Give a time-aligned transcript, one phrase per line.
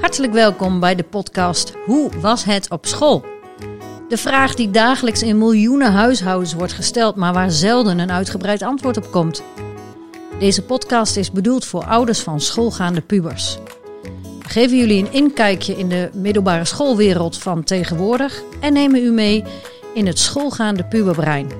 [0.00, 3.24] Hartelijk welkom bij de podcast Hoe was het op school?
[4.08, 8.96] De vraag die dagelijks in miljoenen huishoudens wordt gesteld, maar waar zelden een uitgebreid antwoord
[8.96, 9.42] op komt.
[10.38, 13.58] Deze podcast is bedoeld voor ouders van schoolgaande pubers.
[14.42, 19.44] We geven jullie een inkijkje in de middelbare schoolwereld van tegenwoordig en nemen u mee
[19.94, 21.50] in het schoolgaande puberbrein.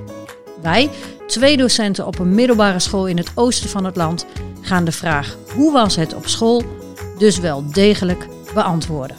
[0.62, 0.90] Wij,
[1.26, 4.26] twee docenten op een middelbare school in het oosten van het land,
[4.60, 6.62] gaan de vraag hoe was het op school
[7.20, 9.16] dus wel degelijk beantwoorden.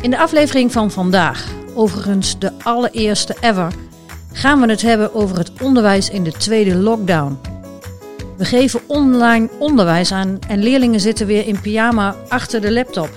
[0.00, 3.72] In de aflevering van vandaag, overigens de allereerste ever,
[4.32, 7.38] gaan we het hebben over het onderwijs in de tweede lockdown.
[8.36, 13.10] We geven online onderwijs aan en leerlingen zitten weer in pyjama achter de laptop.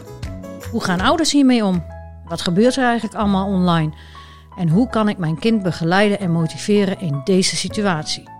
[0.72, 1.86] Hoe gaan ouders hiermee om?
[2.25, 3.94] Wat gebeurt er eigenlijk allemaal online?
[4.58, 8.34] En hoe kan ik mijn kind begeleiden en motiveren in deze situatie?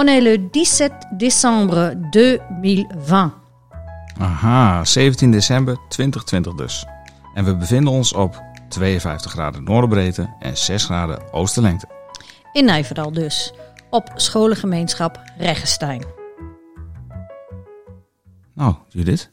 [0.00, 3.32] On est le 17 décembre 2020.
[4.18, 6.86] Aha, 17 december 2020 dus.
[7.34, 11.86] En we bevinden ons op 52 graden noorderbreedte en 6 graden oosterlengte.
[12.52, 13.52] In Nijverdal dus,
[13.90, 16.04] op scholengemeenschap Reggestein.
[18.54, 19.30] Nou, Judith,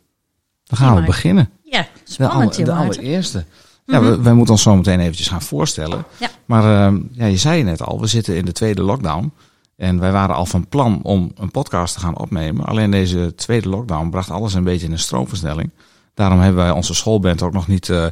[0.64, 1.50] dan gaan Ja, we beginnen.
[1.64, 2.86] Ja, De, spannend de Maarten.
[2.86, 3.46] allereerste.
[3.86, 6.04] Ja, we, wij moeten ons zo meteen eventjes gaan voorstellen.
[6.18, 6.30] Ja.
[6.46, 9.32] Maar eh, ja, je zei net al, we zitten in de tweede lockdown.
[9.78, 12.66] En wij waren al van plan om een podcast te gaan opnemen.
[12.66, 15.70] Alleen deze tweede lockdown bracht alles een beetje in een stroomversnelling.
[16.14, 17.90] Daarom hebben wij onze schoolband ook nog niet...
[17.90, 18.12] eh, eh,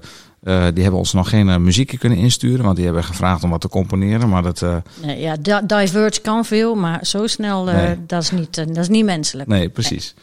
[0.73, 2.63] die hebben ons nog geen eh, muziekje kunnen insturen.
[2.66, 4.30] Want die hebben gevraagd om wat te componeren.
[4.30, 4.66] Maar dat...
[5.02, 8.05] Nee, ja, Di- Diverge kan veel, maar zo snel, Nee.
[8.08, 9.49] dat, is niet, dat is niet menselijk.
[9.49, 10.16] Nee, precies.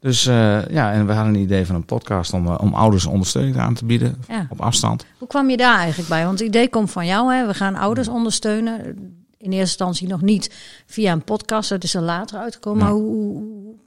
[0.00, 3.74] Dus ja, en we hadden een idee van een podcast om, om ouders ondersteuning aan
[3.74, 4.46] te bieden Ja.
[4.50, 5.04] op afstand.
[5.18, 6.24] Hoe kwam je daar eigenlijk bij?
[6.24, 7.46] Want het idee komt van jou, hè?
[7.46, 8.96] we gaan ouders ondersteunen.
[9.48, 10.54] In eerste instantie nog niet
[10.86, 12.78] via een podcast, dat is er later uitgekomen.
[12.78, 12.84] Ja.
[12.84, 13.42] Maar hoe,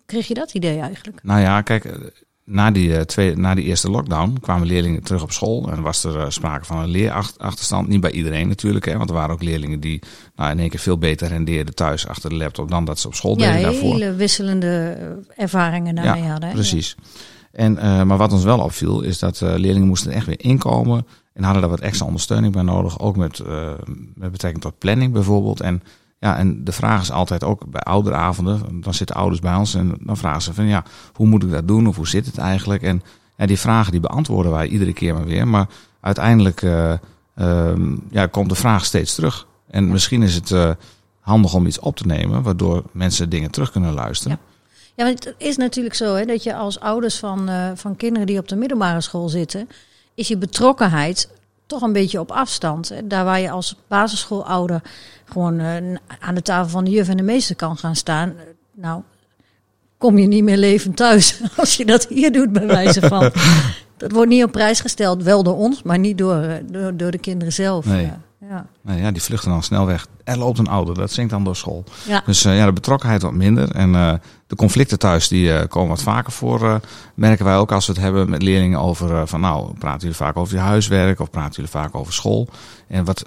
[0.06, 1.20] kreeg je dat idee eigenlijk?
[1.23, 1.92] Nou ja, kijk, eh,
[2.44, 5.72] na die, eh, tweede, na die eerste lockdown kwamen leerlingen terug op school.
[5.72, 7.88] En was er eh, sprake van een leerachterstand.
[7.88, 10.02] Niet bij iedereen natuurlijk, hè, want er waren ook leerlingen die
[10.36, 13.16] nou, in één keer veel beter rendeerden thuis achter de laptop dan dat ze op
[13.16, 13.93] school Ja, deden daarvoor.
[13.93, 14.98] hele wisselende
[15.36, 16.49] ervaringen daarmee hadden.
[16.49, 16.55] hè?
[16.55, 16.95] Precies.
[17.52, 17.73] En,
[18.08, 21.05] maar wat ons wel opviel, is dat leerlingen moesten echt weer inkomen.
[21.33, 22.99] En hadden daar wat extra ondersteuning bij nodig.
[22.99, 23.71] Ook met, eh,
[24.15, 25.61] met betrekking tot planning bijvoorbeeld.
[25.61, 25.83] En,
[26.19, 28.81] ja, en de vraag is altijd ook bij ouderavonden.
[28.81, 30.83] Dan zitten ouders bij ons en dan vragen ze van ja,
[31.14, 31.87] hoe moet ik dat doen?
[31.87, 32.81] Of hoe zit het eigenlijk?
[32.81, 33.02] En
[33.37, 35.47] ja, die vragen die beantwoorden wij iedere keer maar weer.
[35.47, 35.67] Maar
[35.99, 36.93] uiteindelijk eh,
[37.36, 39.48] ehm, ja, komt de vraag steeds terug.
[39.67, 40.71] En misschien is het eh,
[41.19, 44.39] handig om iets op te nemen, waardoor mensen dingen terug kunnen luisteren.
[44.95, 48.39] Ja, want het is natuurlijk zo hè, dat je als ouders van, van kinderen die
[48.39, 49.67] op de middelbare school zitten,
[50.16, 51.30] is je betrokkenheid
[51.66, 52.89] toch een beetje op afstand.
[52.89, 53.08] Hè.
[53.08, 54.82] Daar waar je als basisschoolouder
[55.26, 55.76] gewoon eh,
[56.20, 58.30] aan de tafel van de juf en de meester kan gaan staan.
[58.30, 59.02] eh, Nou,
[59.98, 63.32] kom je niet meer levend thuis als je dat hier doet, bij wijze van.
[63.98, 67.11] Dat wordt niet op prijs gesteld, wel door ons, maar niet door, eh, door, door
[67.11, 67.86] de kinderen zelf.
[67.86, 68.05] Nee.
[68.05, 68.22] Ja.
[68.52, 68.66] Ja.
[68.82, 70.08] Nou ja, die vluchten dan snel weg.
[70.23, 71.84] Er loopt een ouder, dat zingt dan door school.
[72.08, 72.22] Ja.
[72.26, 73.72] Dus eh, ja, de betrokkenheid wat minder.
[73.72, 74.14] En eh,
[74.48, 76.80] de conflicten thuis die eh, komen wat vaker voor.
[77.16, 80.38] merken wij ook als we het hebben met leerlingen over van nou, praten jullie vaak
[80.38, 82.48] over je huiswerk of praten jullie vaak over school?
[82.88, 83.23] En wat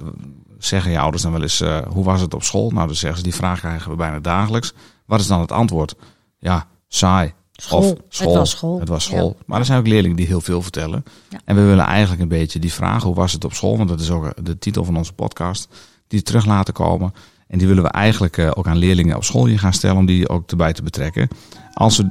[0.59, 2.71] zeggen je ouders dan wel eens, hoe was het op school?
[2.71, 4.73] Nou, dan zeggen ze, die vraag krijgen we bijna dagelijks.
[5.07, 5.95] Wat is dan het antwoord?
[6.39, 7.35] Ja, saai.
[7.57, 7.79] School.
[7.79, 8.81] Of Het was school.
[8.81, 9.37] Het was school.
[9.47, 11.05] Maar er zijn ook leerlingen die heel veel vertellen.
[11.29, 11.39] Ja.
[11.45, 13.77] En we willen eigenlijk een beetje die vraag, hoe was het op school?
[13.77, 15.69] Want dat is ook de titel van onze podcast.
[16.09, 17.15] Die terug laten komen.
[17.49, 19.97] En die willen we eigenlijk eh, ook aan leerlingen op school hier gaan stellen.
[19.97, 21.29] Om die ook erbij te betrekken.
[21.73, 22.09] Als we,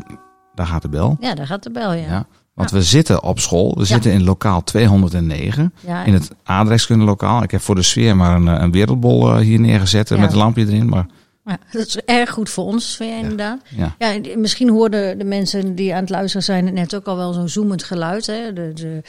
[0.55, 1.17] daar gaat de bel.
[1.19, 2.05] ja, daar gaat de bel, ja.
[2.07, 2.25] Ja.
[2.53, 3.75] Want we zitten op school.
[3.77, 5.73] We zitten in lokaal 209.
[5.87, 7.43] Ja, In het aardrijkskundelokaal.
[7.43, 10.11] Ik heb voor de sfeer maar een, eh, een wereldbol eh, hier neergezet.
[10.11, 10.19] eh.
[10.19, 10.89] Met een lampje erin.
[10.89, 11.05] Maar
[11.45, 13.61] Ja, dat is erg goed voor ons, sfeer inderdaad.
[13.69, 13.95] ja.
[13.99, 17.33] Ja, en misschien hoorden de mensen die aan het luisteren zijn net ook al wel
[17.33, 18.25] zo'n zoemend geluid.
[18.25, 18.53] Hè?
[18.53, 19.01] De, de,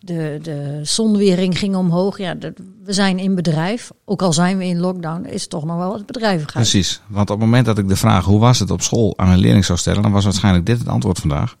[0.00, 2.18] de, de zonwering ging omhoog.
[2.18, 2.36] Ja,
[2.84, 3.90] we zijn in bedrijf.
[4.04, 6.68] Ook al zijn we in lockdown, is het toch nog wel wat bedrijvigheid.
[6.68, 7.00] Precies.
[7.08, 9.38] Want op het moment dat ik de vraag hoe was het op school aan een
[9.38, 10.02] leerling zou stellen.
[10.02, 11.56] Dan was waarschijnlijk dit het antwoord vandaag.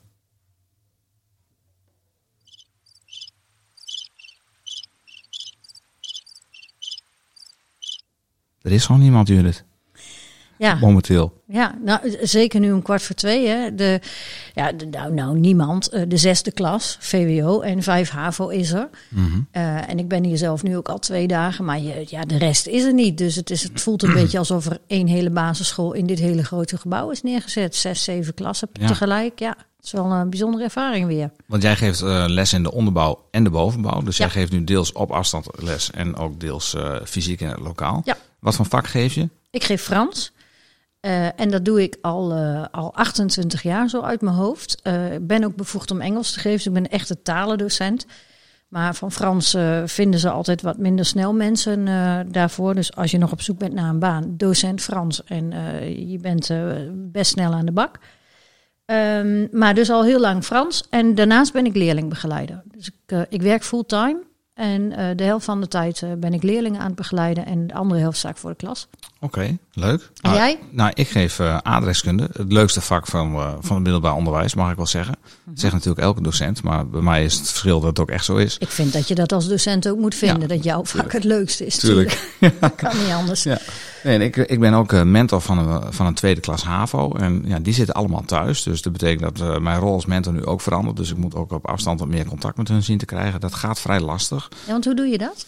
[8.62, 9.64] Er is gewoon niemand, Judith.
[10.62, 11.42] Ja, Momenteel.
[11.48, 13.46] ja nou, zeker nu om kwart voor twee.
[13.48, 13.74] Hè?
[13.74, 14.00] De,
[14.54, 15.88] ja, de, nou, nou, niemand.
[15.88, 18.88] Eh, De zesde klas, VWO en vijf HAVO is er.
[19.08, 19.40] Mhm.
[19.50, 22.38] Eh, en ik ben hier zelf nu ook al twee dagen, maar je, ja, de
[22.38, 23.18] rest is er niet.
[23.18, 26.44] Dus het, is, het voelt een beetje alsof er één hele basisschool in dit hele
[26.44, 27.76] grote gebouw is neergezet.
[27.76, 28.86] Zes, zeven klassen Ja.
[28.86, 29.38] tegelijk.
[29.38, 31.30] Ja, het is wel een bijzondere ervaring weer.
[31.46, 34.00] Want jij geeft eh, les in de onderbouw en de bovenbouw.
[34.02, 34.24] Dus Ja.
[34.24, 38.02] jij geeft nu deels op afstand les en ook deels eh, fysiek in het lokaal.
[38.04, 38.16] Ja.
[38.40, 39.28] Wat voor vak geef je?
[39.50, 40.32] Ik geef Frans.
[41.06, 44.80] Uh, en dat doe ik al, uh, al 28 jaar zo uit mijn hoofd.
[44.82, 48.06] Uh, Ik ben ook bevoegd om Engels te geven, dus ik ben een echte talendocent.
[48.68, 51.84] Maar van Frans vinden ze altijd wat minder snel mensen
[52.32, 52.74] daarvoor.
[52.74, 55.24] Dus als je nog op zoek bent naar een baan, docent Frans.
[55.24, 55.50] En
[56.08, 56.50] je bent
[56.94, 57.98] best snel aan de bak.
[58.86, 60.84] Um, maar dus al heel lang Frans.
[60.90, 62.62] En daarnaast ben ik leerlingbegeleider.
[62.64, 64.22] Dus ik, ik werk fulltime.
[64.54, 68.00] En de helft van de tijd ben ik leerlingen aan het begeleiden en de andere
[68.00, 68.88] helft sta ik voor de klas.
[69.24, 70.00] Oké, okay, leuk.
[70.02, 70.58] En nou, jij?
[70.70, 74.76] Nou, ik geef uh, adreskunde, het leukste vak van, van het middelbaar onderwijs, mag ik
[74.76, 75.14] wel zeggen.
[75.22, 75.58] Dat Mhm.
[75.60, 78.36] zegt natuurlijk elke docent, maar bij mij is het verschil dat het ook echt zo
[78.36, 78.56] is.
[78.58, 81.24] Ik vind dat je dat als docent ook moet vinden, Ja, dat jouw vak het
[81.24, 81.76] leukste is.
[81.78, 82.30] Tuurlijk.
[82.60, 83.42] Dat kan niet anders.
[83.42, 83.58] Ja.
[84.02, 87.12] Nee, ik, ik ben ook eh, mentor van een, van een tweede klas HAVO.
[87.14, 88.62] En ja, die zitten allemaal thuis.
[88.62, 90.96] Dus dat betekent dat eh, mijn rol als mentor nu ook verandert.
[90.96, 93.40] Dus ik moet ook op afstand wat meer contact met hun zien te krijgen.
[93.40, 94.48] Dat gaat vrij lastig.
[94.66, 95.46] Ja, want hoe doe je dat?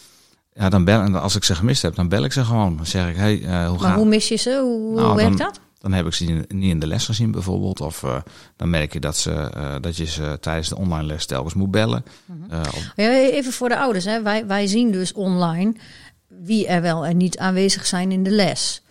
[0.57, 2.75] Ja, dan bel, en als ik ze gemist heb, dan bel ik ze gewoon.
[2.77, 4.59] Dan zeg ik, hey, eh, hoe Maar gaat hoe mis je ze?
[4.61, 5.59] Hoe, hoe Nou, werkt dan- dat?
[5.79, 7.81] Dan heb ik ze niet- in de les gezien bijvoorbeeld.
[7.81, 8.15] Of eh,
[8.55, 11.71] dan merk je dat, ze, eh, dat je ze tijdens de online les telkens moet
[11.71, 12.05] bellen.
[12.25, 12.59] Mhm.
[12.59, 14.05] Of- Ja, even voor de ouders.
[14.05, 14.21] Hè.
[14.21, 15.73] Wij, wij zien dus online
[16.27, 18.81] wie er wel en niet aanwezig zijn in de les.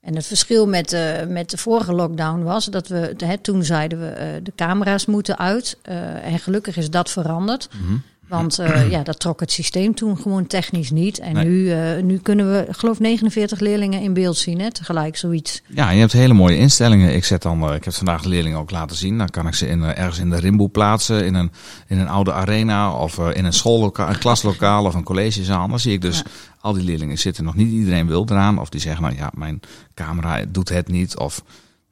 [0.00, 3.98] En het verschil met, de met de vorige lockdown was dat we, hè, toen zeiden
[4.00, 5.78] we de camera's moeten uit.
[6.22, 7.68] En gelukkig is dat veranderd.
[7.82, 7.96] Mhm.
[8.32, 11.18] Want eh, ja, dat trok het systeem toen gewoon technisch niet.
[11.18, 11.44] En Nee.
[11.44, 15.62] nu, eh, nu kunnen we, ik geloof 49 leerlingen in beeld zien, hè, tegelijk zoiets.
[15.66, 17.14] Ja, je hebt hele mooie instellingen.
[17.14, 19.18] Ik, zet dan, eh, ik heb vandaag de leerlingen ook laten zien.
[19.18, 21.50] Dan kan ik ze in, ergens in de rimboe plaatsen, in een,
[21.86, 25.68] in een oude arena of in een schoollokaal, een klaslokaal of een collegezaal.
[25.68, 26.22] Dan zie ik dus Ja.
[26.60, 27.44] al die leerlingen zitten.
[27.44, 28.58] Nog niet iedereen wil eraan.
[28.58, 29.60] Of die zeggen, nou ja, mijn
[29.94, 31.18] camera doet het niet.
[31.18, 31.42] Of,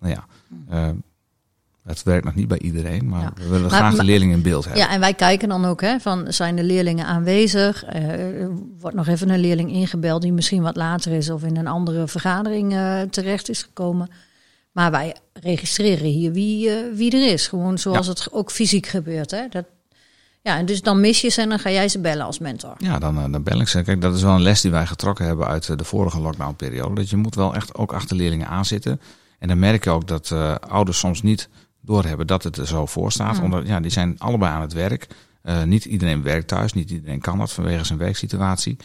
[0.01, 0.25] nou ja,
[1.91, 3.09] het werkt nog niet bij iedereen.
[3.09, 3.33] Maar Ja.
[3.35, 4.83] we willen Maar- graag de leerlingen in beeld hebben.
[4.83, 7.85] Ja, en wij kijken dan ook, hè, van zijn de leerlingen aanwezig?
[7.85, 8.03] Eh,
[8.81, 12.09] wordt nog even een leerling ingebeld die misschien wat later is of in een andere
[12.09, 14.09] vergadering eh, terecht is gekomen.
[14.73, 17.47] Maar wij registreren hier wie, eh, wie er is.
[17.49, 19.31] Gewoon zoals het ook fysiek gebeurt.
[19.31, 19.43] Hè.
[19.51, 19.65] Dat,
[20.43, 22.75] ja, en dus dan mis je ze en dan ga jij ze bellen als mentor.
[22.79, 23.83] Ja, dan, dan bel ik ze.
[23.83, 26.95] Kijk, dat is wel een les die wij getrokken hebben uit de vorige lockdownperiode.
[26.95, 29.01] Dat je moet wel echt ook achter leerlingen aanzitten.
[29.39, 30.33] En dan merk je ook dat
[30.69, 31.49] ouders soms niet
[31.81, 33.41] doorhebben dat het er zo voor staat.
[33.41, 35.07] Omdat ja, die zijn allebei aan het werk.
[35.43, 38.77] Eh, niet iedereen werkt thuis, niet iedereen kan dat vanwege zijn werksituatie.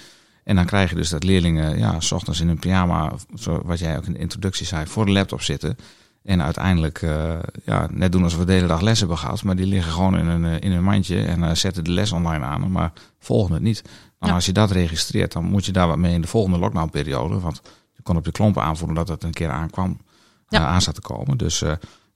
[0.44, 3.80] En dan krijg je dus dat leerlingen ja, s ochtends in hun pyjama, zo, wat
[3.80, 5.78] jij ook in de introductie zei, voor de laptop zitten.
[6.24, 7.34] En uiteindelijk eh,
[7.66, 9.44] ja, net doen alsof we de hele dag les hebben gehad.
[9.44, 12.46] Maar die liggen gewoon in een, eh, in een mandje en zetten de les online
[12.46, 12.72] aan.
[12.72, 13.82] Maar volgen het niet.
[13.84, 14.34] Nou, Ja.
[14.34, 17.40] als je dat registreert, dan moet je daar wat mee in de volgende lockdownperiode.
[17.40, 17.62] Want
[17.96, 20.00] je kon op je klompen aanvoelen dat het een keer aankwam,
[20.48, 20.66] Ja.
[20.66, 21.38] aan zat te komen.
[21.38, 21.64] Dus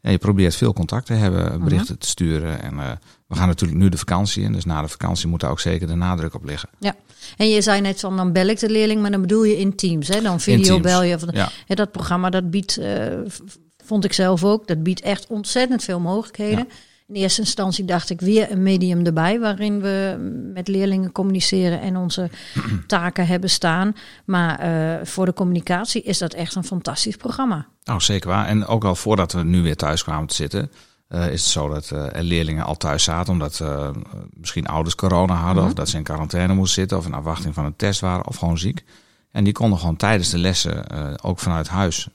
[0.02, 2.62] ja, je probeert veel contact te hebben, berichten te sturen.
[2.62, 2.92] En eh,
[3.28, 4.52] we gaan natuurlijk nu de vakantie in.
[4.52, 6.70] Dus na de vakantie moet daar ook zeker de nadruk op liggen.
[7.38, 9.76] En je zei net van dan bel ik de leerling, maar dan bedoel je in
[9.76, 10.08] Teams.
[10.08, 10.22] Hè?
[10.22, 11.20] Dan video bel je.
[11.20, 11.50] Van, Ja.
[11.66, 13.18] Ja, dat programma dat biedt, eh,
[13.86, 16.68] vond ik zelf ook, dat biedt echt ontzettend veel mogelijkheden.
[17.10, 20.16] In eerste instantie dacht ik weer een medium erbij waarin we
[20.54, 22.30] met leerlingen communiceren en onze
[22.88, 23.96] taken hebben staan.
[24.26, 27.68] Maar eh, voor de communicatie is dat echt een fantastisch programma.
[27.84, 28.46] Nou, zeker waar.
[28.48, 30.72] En ook al voordat we nu weer thuis kwamen te zitten,
[31.08, 33.34] eh, is het zo dat eh, er leerlingen al thuis zaten.
[33.34, 33.90] Omdat eh,
[34.34, 35.66] misschien ouders corona hadden, Mhm.
[35.72, 38.36] of dat ze in quarantaine moesten zitten, of in afwachting van een test waren, of
[38.36, 38.84] gewoon ziek.
[39.32, 40.86] En die konden gewoon tijdens de lessen
[41.22, 42.08] ook vanuit huis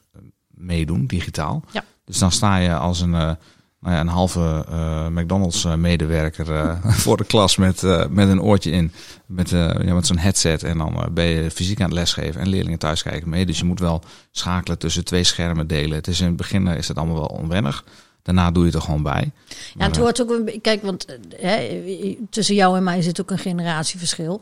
[0.49, 1.65] meedoen, digitaal.
[1.73, 1.85] Ja.
[2.05, 3.37] Dus dan sta je als een,
[3.85, 8.71] nou ja, een halve eh, McDonald's-medewerker eh, voor de klas met, eh, met een oortje
[8.71, 8.93] in.
[9.27, 10.63] Met, eh, ja, met zo'n headset.
[10.63, 13.47] En dan eh, ben je fysiek aan het lesgeven en leerlingen thuis kijken mee.
[13.47, 15.97] Dus je moet wel schakelen tussen twee schermen delen.
[15.97, 17.85] Het is in het begin eh, is het allemaal wel onwennig.
[18.23, 19.31] Daarna doe je het er gewoon bij.
[19.49, 21.83] Ja, Maar, het eh, hoort ook Kijk, want eh, hè,
[22.31, 24.41] tussen jou en mij zit ook een generatieverschil.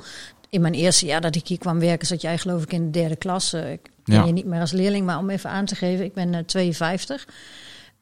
[0.51, 2.91] In mijn eerste jaar dat ik hier kwam werken, zat jij geloof ik in de
[2.91, 3.53] derde klas.
[3.53, 4.25] Eh, Ik Ja.
[4.25, 7.27] je niet meer als leerling, maar om even aan te geven, ik ben eh, 52.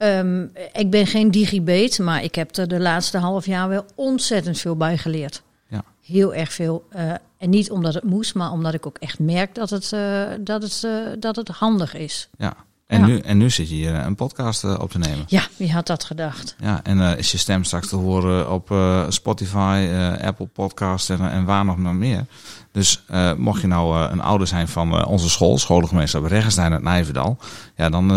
[0.01, 4.59] Ehm, ik ben geen digibeet, maar ik heb er de laatste half jaar wel ontzettend
[4.59, 5.43] veel bij geleerd.
[5.69, 5.85] Ja.
[6.05, 6.87] Heel erg veel.
[6.91, 10.23] Eh, en niet omdat het moest, maar omdat ik ook echt merk dat het, eh,
[10.41, 12.29] dat het, eh, dat het handig is.
[12.39, 12.57] ja.
[12.91, 13.07] En, Ja.
[13.07, 15.25] Nu, en nu zit je hier eh, een podcast eh, op te nemen.
[15.27, 16.57] Ja, wie had dat gedacht?
[16.61, 18.75] Ja, en eh, is je stem straks te horen op
[19.09, 19.89] Spotify,
[20.23, 22.27] Apple Podcast en, en waar nog maar meer.
[22.73, 23.03] Dus
[23.37, 27.39] mocht je nou een ouder zijn van onze school, scholengemeenschap Regenstein uit Nijverdal,
[27.77, 28.09] ja, dan,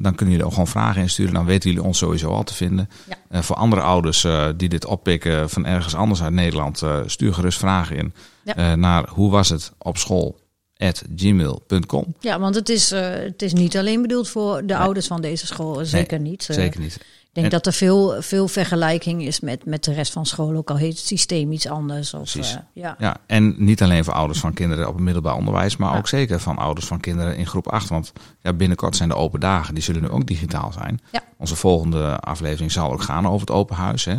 [0.00, 1.34] dan kunnen jullie ook gewoon vragen insturen.
[1.34, 2.88] Dan weten jullie ons sowieso al te vinden.
[3.30, 3.42] Ja.
[3.42, 8.14] Voor andere ouders die dit oppikken van ergens anders uit Nederland, stuur gerust vragen in
[8.44, 8.74] Ja.
[8.76, 10.40] naar hoe was het op school
[11.16, 12.14] gmail.com.
[12.20, 15.46] Ja, want het is, uh, het is niet alleen bedoeld voor de ouders van deze
[15.46, 15.84] school.
[15.84, 16.42] Zeker nee, niet.
[16.42, 16.98] Zeker niet.
[17.34, 20.70] Ik denk dat er veel, veel vergelijking is met, met de rest van school, ook
[20.70, 22.14] al heet het systeem iets anders.
[22.14, 22.34] Of.
[22.34, 22.96] Uh, ja.
[22.98, 25.98] ja, en niet alleen voor ouders van kinderen op het middelbaar onderwijs, maar ja.
[25.98, 27.88] ook zeker van ouders van kinderen in groep 8.
[27.88, 31.00] Want ja, binnenkort zijn de open dagen, die zullen nu ook digitaal zijn.
[31.12, 31.22] Ja.
[31.36, 34.04] Onze volgende aflevering zal ook gaan over het open huis.
[34.04, 34.16] Hè.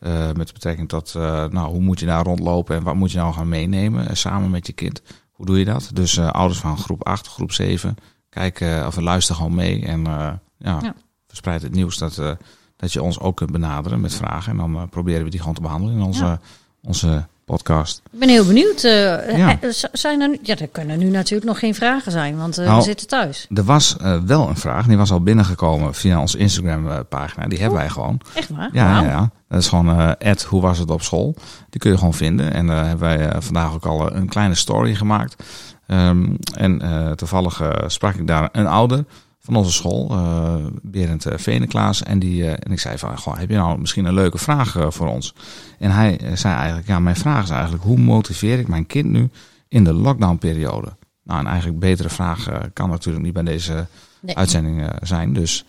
[0.00, 3.18] Uh, met betrekking tot, uh, nou, hoe moet je daar rondlopen en wat moet je
[3.18, 5.02] nou gaan meenemen samen met je kind.
[5.40, 5.90] Hoe doe je dat?
[5.92, 7.96] Dus ouders van groep 8, groep 7,
[8.28, 10.94] kijk of luister gewoon mee en ja, ja,
[11.26, 12.38] verspreid het nieuws dat
[12.76, 14.52] dat je ons ook kunt benaderen met vragen.
[14.52, 16.40] En dan proberen we die gewoon te behandelen in onze,
[16.82, 18.02] onze podcast.
[18.12, 18.84] Ik ben heel benieuwd.
[18.84, 19.58] Uh, ja.
[19.92, 22.84] Zijn er, ja, er kunnen nu natuurlijk nog geen vragen zijn, want uh, nou, we
[22.84, 23.46] zitten thuis.
[23.54, 27.46] Er was wel een vraag, die was al binnengekomen via onze Instagram pagina.
[27.46, 28.20] Die hebben oh, wij gewoon.
[28.34, 28.70] Echt waar?
[28.72, 29.04] Ja, wow.
[29.04, 29.30] ja, ja.
[29.48, 31.34] dat is gewoon Ed, hoe was het op school?
[31.70, 32.52] Die kun je gewoon vinden.
[32.52, 35.42] En daar hebben wij vandaag ook al een kleine story gemaakt.
[35.86, 36.82] Um, en
[37.16, 39.04] toevallig sprak ik daar een ouder
[39.50, 42.02] van onze school, uh, Berend Veneklaas.
[42.02, 44.76] En, die, uh, en ik zei van, goh, heb je nou misschien een leuke vraag
[44.76, 45.34] uh, voor ons?
[45.78, 49.30] En hij zei eigenlijk, ja, mijn vraag is eigenlijk, hoe motiveer ik mijn kind nu
[49.68, 50.96] in de lockdownperiode?
[51.22, 53.86] Nou, een eigenlijk betere vraag kan natuurlijk niet bij deze
[54.20, 54.36] nee.
[54.36, 55.32] uitzending zijn.
[55.32, 55.64] Dus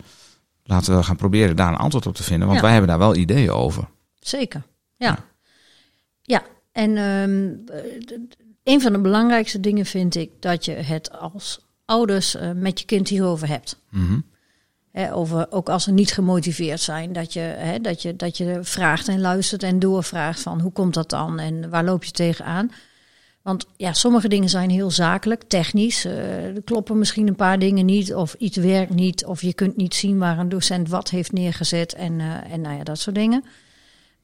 [0.64, 2.64] laten we gaan proberen daar een antwoord op te vinden, want ja.
[2.64, 3.88] wij hebben daar wel ideeën over.
[4.20, 4.62] Zeker,
[4.96, 5.06] ja.
[5.06, 5.18] Ja,
[6.22, 6.42] ja.
[6.72, 7.64] en um,
[8.62, 11.60] een van de belangrijkste dingen vind ik dat je het als
[11.92, 13.76] ouders uh, met je kind hierover hebt.
[13.90, 14.24] Mm -hmm.
[14.92, 18.58] He, over, ook als ze niet gemotiveerd zijn, dat je, he, dat, je, dat je
[18.62, 22.70] vraagt en luistert en doorvraagt van hoe komt dat dan en waar loop je tegenaan.
[23.42, 26.06] Want ja, sommige dingen zijn heel zakelijk, technisch.
[26.06, 29.76] Uh, er kloppen misschien een paar dingen niet of iets werkt niet of je kunt
[29.76, 33.16] niet zien waar een docent wat heeft neergezet en, uh, en nou ja, dat soort
[33.16, 33.44] dingen.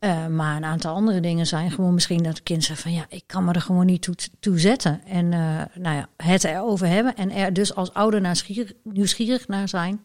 [0.00, 3.22] Uh, maar een aantal andere dingen zijn gewoon misschien dat kind zegt van ja, ik
[3.26, 5.04] kan me er gewoon niet toe, toe zetten.
[5.04, 9.68] En uh, nou ja, het erover hebben en er dus als ouder nieuwsgierig, nieuwsgierig naar
[9.68, 10.00] zijn.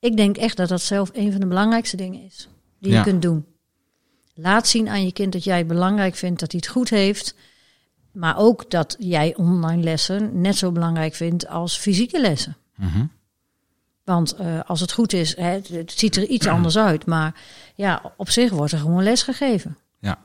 [0.00, 2.48] Ik denk echt dat dat zelf een van de belangrijkste dingen is
[2.78, 2.98] die Ja.
[2.98, 3.46] je kunt doen.
[4.34, 7.34] Laat zien aan je kind dat jij het belangrijk vindt, dat hij het goed heeft.
[8.12, 12.56] Maar ook dat jij online lessen net zo belangrijk vindt als fysieke lessen.
[12.76, 13.04] Mhm.
[14.04, 17.06] Want uh, als het goed is, hè, het, het ziet er iets anders uit.
[17.06, 17.40] Maar
[17.74, 19.78] ja, op zich wordt er gewoon les gegeven.
[19.98, 20.18] Ja.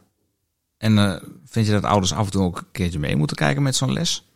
[0.78, 3.64] En uh, vind je dat ouders af en toe ook een keertje mee moeten kijken
[3.64, 4.28] met zo'n les?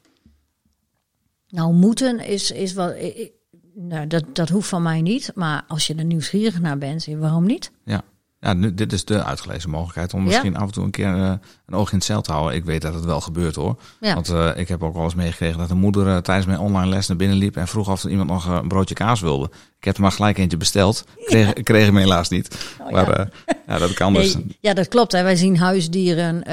[1.49, 2.89] Nou, moeten is, is wel.
[2.89, 3.31] ik-
[3.75, 5.31] Nou, dat, dat hoeft van mij niet.
[5.35, 7.71] Maar als je er nieuwsgierig naar bent, waarom niet?
[7.85, 8.01] Ja.
[8.43, 10.25] Ja, nu, dit is de uitgelezen mogelijkheid om Ja.
[10.25, 11.33] misschien af en toe een keer eh,
[11.65, 12.55] een oog in het cel te houden.
[12.55, 13.79] Ik weet dat het wel gebeurt hoor.
[13.99, 14.13] Ja.
[14.13, 16.89] Want eh, ik heb ook wel eens meegekregen dat een moeder eh, tijdens mijn online
[16.89, 19.49] les naar binnen liep en vroeg of iemand nog een broodje kaas wilde.
[19.77, 21.05] Ik heb er maar gelijk eentje besteld.
[21.25, 22.75] Kreeg, kreeg hem helaas niet.
[22.81, 23.29] Oh, maar ja.
[23.67, 24.35] ja, dat kan dus.
[24.35, 25.11] Nee, ja, dat klopt.
[25.11, 25.23] Hè.
[25.23, 26.43] Wij zien huisdieren,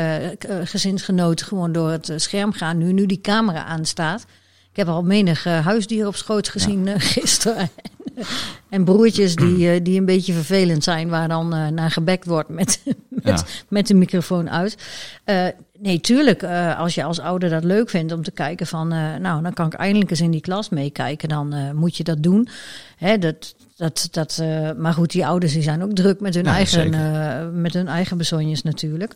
[0.65, 2.79] gezinsgenoten gewoon door het scherm gaan.
[2.79, 4.27] Nu, nu die camera aanstaat.
[4.71, 7.71] Ik heb al menig huisdier op schoot gezien gisteren.
[8.69, 12.49] en broertjes die, eh, die een beetje vervelend zijn, waar dan eh, naar gebekt wordt
[12.49, 13.45] met, met, Ja.
[13.69, 14.76] met de microfoon uit.
[15.25, 15.47] Eh,
[15.79, 16.45] nee, tuurlijk,
[16.76, 18.88] als je als ouder dat leuk vindt om te kijken van,
[19.21, 22.49] nou, dan kan ik eindelijk eens in die klas meekijken, dan moet je dat doen.
[22.97, 24.43] Hè, dat, dat, dat,
[24.76, 28.19] maar goed, die ouders die zijn ook druk met hun, eigen, eh, met hun eigen
[28.19, 29.14] bezonjes natuurlijk.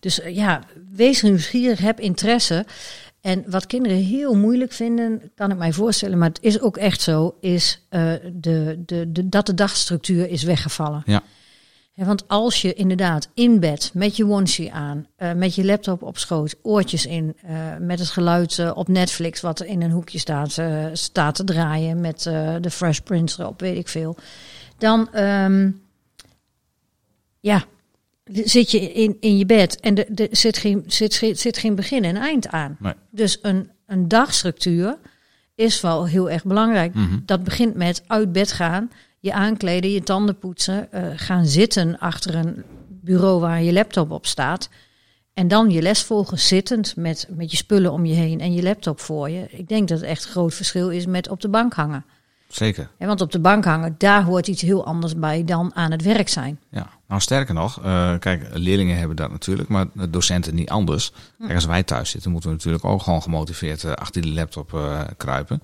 [0.00, 0.60] Dus ja,
[0.94, 2.64] wees nieuwsgierig, heb interesse.
[3.22, 7.00] En wat kinderen heel moeilijk vinden, kan ik mij voorstellen, maar het is ook echt
[7.00, 11.02] zo, is eh, de, de, de, dat de dagstructuur is weggevallen.
[11.06, 11.22] Ja.
[11.94, 16.18] Want als je inderdaad in bed met je onesie aan, eh, met je laptop op
[16.18, 20.58] schoot, oortjes in, eh, met het geluid op Netflix wat er in een hoekje staat,
[20.92, 22.22] staat te draaien, met
[22.60, 24.16] de Fresh Prince erop, weet ik veel,
[24.78, 25.70] dan ehm,
[27.40, 27.64] ja,
[28.24, 32.04] zit je in, in je bed en er er zit geen, zit, zit, geen begin
[32.04, 32.76] en eind aan.
[32.80, 32.94] Nee.
[33.10, 34.98] Dus een, een dagstructuur
[35.54, 36.94] is wel heel erg belangrijk.
[36.94, 37.18] Mhm.
[37.26, 42.34] Dat begint met uit bed gaan, je aankleden, je tanden poetsen, eh, gaan zitten achter
[42.34, 44.68] een bureau waar je laptop op staat.
[45.34, 48.62] En dan je les volgen zittend met, met je spullen om je heen en je
[48.62, 49.46] laptop voor je.
[49.50, 52.04] Ik denk dat het echt een groot verschil is met op de bank hangen.
[52.48, 52.90] Zeker.
[52.98, 56.28] Want op de bank hangen, daar hoort iets heel anders bij dan aan het werk
[56.28, 56.60] zijn.
[56.70, 61.12] Ja, nou sterker nog, eh, kijk, leerlingen hebben dat natuurlijk, maar docenten niet anders.
[61.38, 64.74] Kijk, als wij thuis zitten, moeten we natuurlijk ook gewoon gemotiveerd eh, achter die laptop
[64.74, 65.62] eh, kruipen.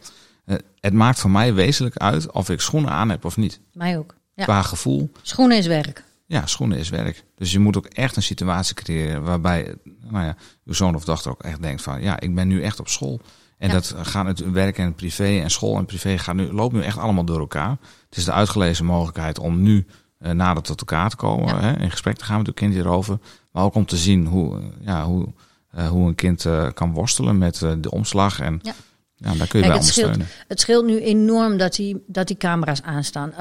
[0.80, 3.60] Het maakt voor mij wezenlijk uit of ik schoenen aan heb of niet.
[3.72, 4.14] Mij ook.
[4.34, 4.44] Ja.
[4.44, 6.04] Qua gevoel, Schoenen is werk.
[6.26, 7.24] ja, schoenen is werk.
[7.36, 9.74] Dus je moet ook echt een situatie creëren waarbij,
[10.10, 12.80] nou ja, uw zoon of dochter ook echt denkt van, ja, ik ben nu echt
[12.80, 13.20] op school.
[13.58, 13.74] En Ja.
[13.74, 16.98] dat gaat het werk en privé en school en privé gaat nu, loopt nu echt
[16.98, 17.76] allemaal door elkaar.
[18.08, 19.86] Het is de uitgelezen mogelijkheid om nu
[20.18, 21.60] eh, nader tot elkaar te komen, Ja.
[21.60, 23.18] hè, in gesprek te gaan met uw kind hierover.
[23.50, 25.26] Maar ook om te zien hoe, eh, ja, hoe,
[25.70, 28.40] eh, hoe een kind kan worstelen met de omslag.
[28.40, 28.72] En Ja.
[29.20, 30.16] Ja, daar kun je Kijk, bij het scheelt,
[30.48, 33.32] het scheelt nu enorm dat die, dat die camera's aanstaan.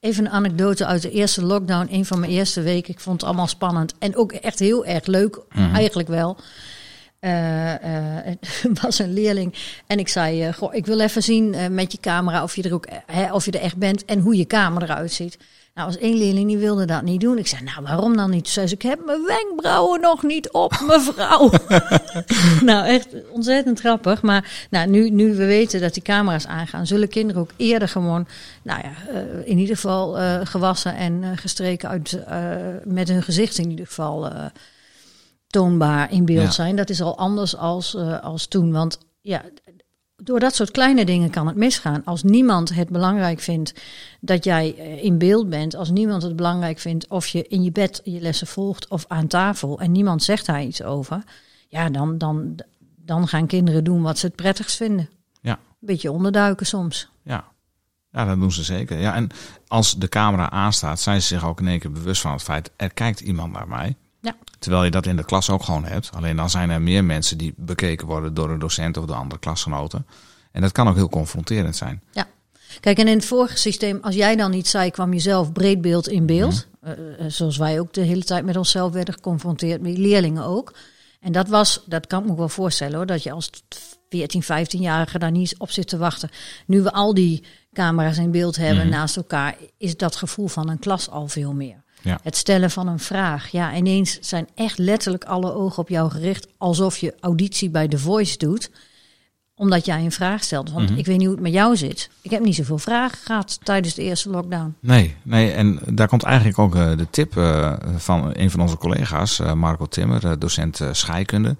[0.00, 2.92] Even een anekdote uit de eerste lockdown, een van mijn eerste weken.
[2.94, 5.74] Ik vond het allemaal spannend en ook echt heel erg leuk, Mhm.
[5.74, 6.36] eigenlijk wel.
[7.20, 8.38] Het
[8.82, 9.54] was een leerling
[9.86, 12.86] en ik zei: goh, Ik wil even zien met je camera of je, er ook,
[13.06, 15.38] hè, of je er echt bent en hoe je kamer eruit ziet.
[15.74, 17.38] Nou, was één leerling die wilde dat niet doen.
[17.38, 18.44] Ik zei: Nou, waarom dan niet?
[18.44, 21.50] Toen zei ze: Ik heb mijn wenkbrauwen nog niet op, mevrouw.
[22.70, 24.22] nou, echt ontzettend grappig.
[24.22, 28.26] Maar nou, nu, nu we weten dat die camera's aangaan, zullen kinderen ook eerder gewoon,
[28.62, 32.18] nou ja, uh, in ieder geval uh, gewassen en uh, gestreken uit,
[32.84, 34.32] met hun gezicht in ieder geval
[35.46, 36.50] toonbaar in beeld ja.
[36.50, 36.76] zijn.
[36.76, 38.72] Dat is al anders als, als toen.
[38.72, 39.42] Want ja,
[40.22, 42.04] door dat soort kleine dingen kan het misgaan.
[42.04, 43.74] Als niemand het belangrijk vindt
[44.20, 44.68] dat jij
[45.02, 48.46] in beeld bent, als niemand het belangrijk vindt of je in je bed je lessen
[48.46, 51.22] volgt of aan tafel en niemand zegt daar iets over,
[51.68, 52.54] ja, dan, dan,
[52.96, 55.08] dan gaan kinderen doen wat ze het prettigst vinden.
[55.40, 55.52] Ja.
[55.52, 57.08] Een beetje onderduiken soms.
[57.22, 57.44] Ja.
[58.12, 58.98] Ja, dat doen ze zeker.
[58.98, 59.28] Ja, en
[59.66, 62.70] als de camera aanstaat, zijn ze zich ook in één keer bewust van het feit,
[62.76, 63.96] er kijkt iemand naar mij.
[64.20, 64.36] Ja.
[64.58, 66.10] Terwijl je dat in de klas ook gewoon hebt.
[66.14, 69.40] Alleen dan zijn er meer mensen die bekeken worden door een docent of door andere
[69.40, 70.06] klasgenoten.
[70.52, 72.02] En dat kan ook heel confronterend zijn.
[72.10, 72.26] Ja.
[72.80, 75.80] Kijk, en in het vorige systeem, als jij dan niet zei, kwam je zelf breed
[75.80, 76.68] beeld in beeld.
[76.80, 77.14] Mm -hmm.
[77.20, 80.74] uh, zoals wij ook de hele tijd met onszelf werden geconfronteerd, met leerlingen ook.
[81.20, 83.50] En dat was, dat kan ik me wel voorstellen hoor, dat je als
[84.08, 86.30] 14, 15-jarige daar niet op zit te wachten.
[86.66, 88.90] Nu we al die camera's in beeld hebben mm -hmm.
[88.90, 91.82] naast elkaar, is dat gevoel van een klas al veel meer.
[92.02, 92.18] Ja.
[92.22, 93.48] Het stellen van een vraag.
[93.48, 96.46] Ja, ineens zijn echt letterlijk alle ogen op jou gericht.
[96.58, 98.70] Alsof je auditie bij The Voice doet.
[99.54, 100.70] Omdat jij een vraag stelt.
[100.70, 100.82] Want Mhm.
[100.82, 100.98] mm -hmm.
[100.98, 102.10] ik weet niet hoe het met jou zit.
[102.22, 104.74] Ik heb niet zoveel vragen gehad tijdens de eerste lockdown.
[104.80, 108.76] Nee, nee en daar komt eigenlijk ook uh, de tip uh, van een van onze
[108.76, 111.56] collega's, uh, Marco Timmer, docent scheikunde.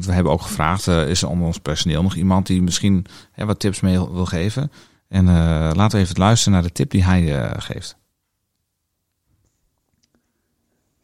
[0.00, 3.80] we hebben ook gevraagd, is er onder ons personeel nog iemand die misschien wat tips
[3.80, 4.72] mee wil geven?
[5.08, 5.24] En
[5.74, 7.96] laten we even luisteren naar de tip die hij geeft.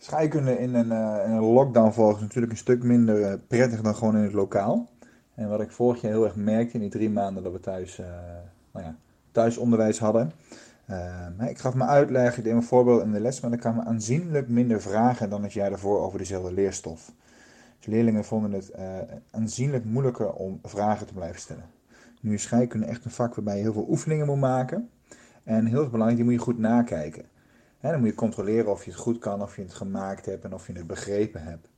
[0.05, 3.81] Scheikunde in een, uh, in een lockdown volgen is natuurlijk een stuk minder uh, prettig
[3.81, 4.89] dan gewoon in het lokaal.
[5.35, 7.99] En wat ik vorig jaar heel erg merkte in die drie maanden dat we thuis,
[7.99, 8.07] uh,
[8.73, 8.97] nou ja,
[9.33, 10.33] thuisonderwijs hadden.
[11.49, 14.49] ik gaf me uitleg, ik deed een voorbeeld in de les, maar er kwamen aanzienlijk
[14.49, 17.13] minder vragen dan het jaar daarvoor over dezelfde leerstof.
[17.79, 18.73] Dus leerlingen vonden het
[19.31, 21.65] aanzienlijk moeilijker om vragen te blijven stellen.
[22.21, 24.91] Nu is scheikunde echt een vak waarbij je heel veel oefeningen moet maken.
[25.45, 27.25] En heel belangrijk, die moet je goed nakijken.
[27.91, 30.55] Dan moet je controleren of je het goed kan, of je het gemaakt hebt en
[30.55, 31.71] of je het begrepen hebt.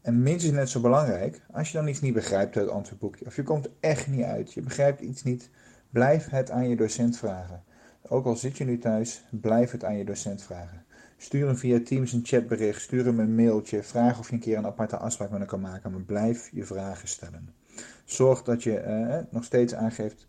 [0.00, 3.36] En minstens net zo belangrijk, als je dan iets niet begrijpt uit het antwoordboekje, of
[3.36, 5.50] je komt echt niet uit, je begrijpt iets niet,
[5.90, 7.62] blijf het aan je docent vragen.
[8.02, 10.84] Ook al zit je nu thuis, blijf het aan je docent vragen.
[11.16, 14.56] Stuur hem via Teams een chatbericht, stuur hem een mailtje, vraag of je een keer
[14.56, 17.54] een aparte afspraak met hem kan maken, maar blijf je vragen stellen.
[18.04, 20.26] Zorg dat je eh, nog steeds aangeeft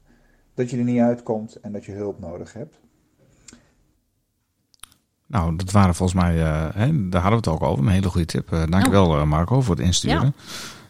[0.53, 2.79] dat je er niet uitkomt en dat je hulp nodig hebt.
[5.27, 7.85] Nou, dat waren volgens mij, uh, hè, daar hadden we het ook over.
[7.85, 8.53] Een hele goede tip.
[8.53, 9.17] Uh, dankjewel oh.
[9.17, 10.35] uh, Marco voor het insturen.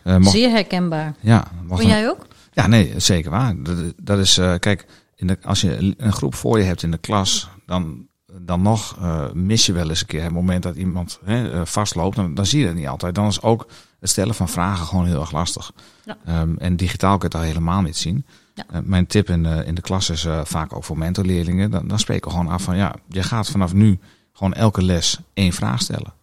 [0.03, 0.19] Ja.
[0.19, 0.31] mocht...
[0.31, 1.15] Zeer herkenbaar.
[1.19, 1.43] Ja.
[1.67, 2.25] Vond jij ook?
[2.51, 3.63] Ja, nee, zeker waar.
[3.63, 6.97] Dat, dat is, kijk, in de, als je een groep voor je hebt in de
[6.97, 8.07] klas, dan,
[8.41, 8.97] dan nog
[9.33, 12.15] mis je wel eens een keer het moment dat iemand hè, vastloopt.
[12.15, 13.15] Dan, dan zie je het niet altijd.
[13.15, 13.67] Dan is ook
[13.99, 15.71] het stellen van vragen gewoon heel erg lastig.
[16.05, 16.41] Ja.
[16.41, 18.25] Um, en digitaal kun je het al helemaal niet zien.
[18.53, 18.81] Ja.
[18.83, 21.71] mijn tip in de, in de klas is vaak ook voor mentorleerlingen.
[21.71, 23.99] Dan, dan spreken we gewoon af van, ja, je gaat vanaf nu
[24.35, 26.13] gewoon elke les één vraag stellen.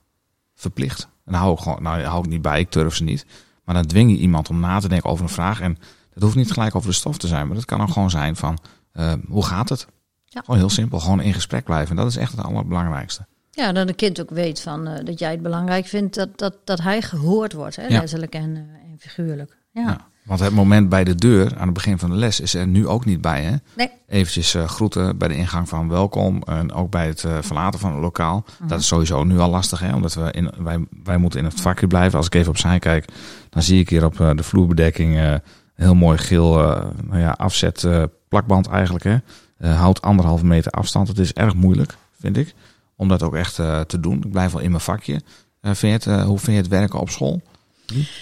[0.55, 1.03] Verplicht.
[1.03, 3.27] En dan hou ik gewoon, nou hou ik niet bij, ik durf ze niet.
[3.64, 5.61] Maar dan dwing je iemand om na te denken over een vraag.
[5.61, 5.79] En
[6.14, 8.37] dat hoeft niet gelijk over de stof te zijn, maar dat kan ook gewoon zijn
[8.37, 8.59] van,
[8.94, 9.87] uh, hoe gaat het?
[10.25, 10.40] Ja.
[10.40, 11.90] Gewoon heel simpel, gewoon in gesprek blijven.
[11.90, 13.27] En dat is echt het allerbelangrijkste.
[13.51, 16.55] Ja, dat een kind ook weet van, uh, dat jij het belangrijk vindt dat, dat,
[16.64, 17.98] dat hij gehoord wordt, hè, Ja.
[17.98, 19.57] letterlijk en, uh, en figuurlijk.
[19.70, 19.83] Ja.
[19.83, 20.07] Ja.
[20.23, 22.89] Want het moment bij de deur aan het begin van de les is er nu
[22.89, 23.43] ook niet bij.
[23.43, 23.57] Hè?
[23.77, 23.91] Nee.
[24.09, 26.43] Eventjes uh, groeten bij de ingang van welkom.
[26.43, 28.45] En ook bij het uh, verlaten van het lokaal.
[28.59, 28.69] Mhm.
[28.69, 29.81] Dat is sowieso nu al lastig.
[29.81, 29.95] Hè?
[29.95, 32.19] Omdat we in, wij, wij moeten in het vakje blijven.
[32.19, 33.05] Als ik even opzij kijk,
[33.51, 35.41] dan zie ik hier op uh, de vloerbedekking
[35.75, 36.55] heel mooi geel
[37.07, 37.89] nou ja, afzet
[38.29, 39.05] plakband eigenlijk.
[39.05, 39.17] Hè?
[39.69, 41.09] houdt anderhalve meter afstand.
[41.09, 42.55] Het is erg moeilijk, vind ik.
[42.97, 44.23] Om dat ook echt te doen.
[44.23, 45.21] Ik blijf wel in mijn vakje.
[45.63, 47.43] vind je het, hoe vind je het werken op school?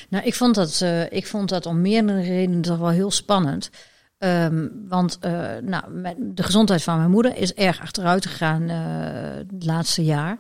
[0.09, 3.71] Nou, ik vond dat, uh, ik vond dat om meerdere redenen toch wel heel spannend.
[4.19, 8.77] Um, want uh, nou, met de gezondheid van mijn moeder is erg achteruit gegaan uh,
[9.53, 10.39] het laatste jaar.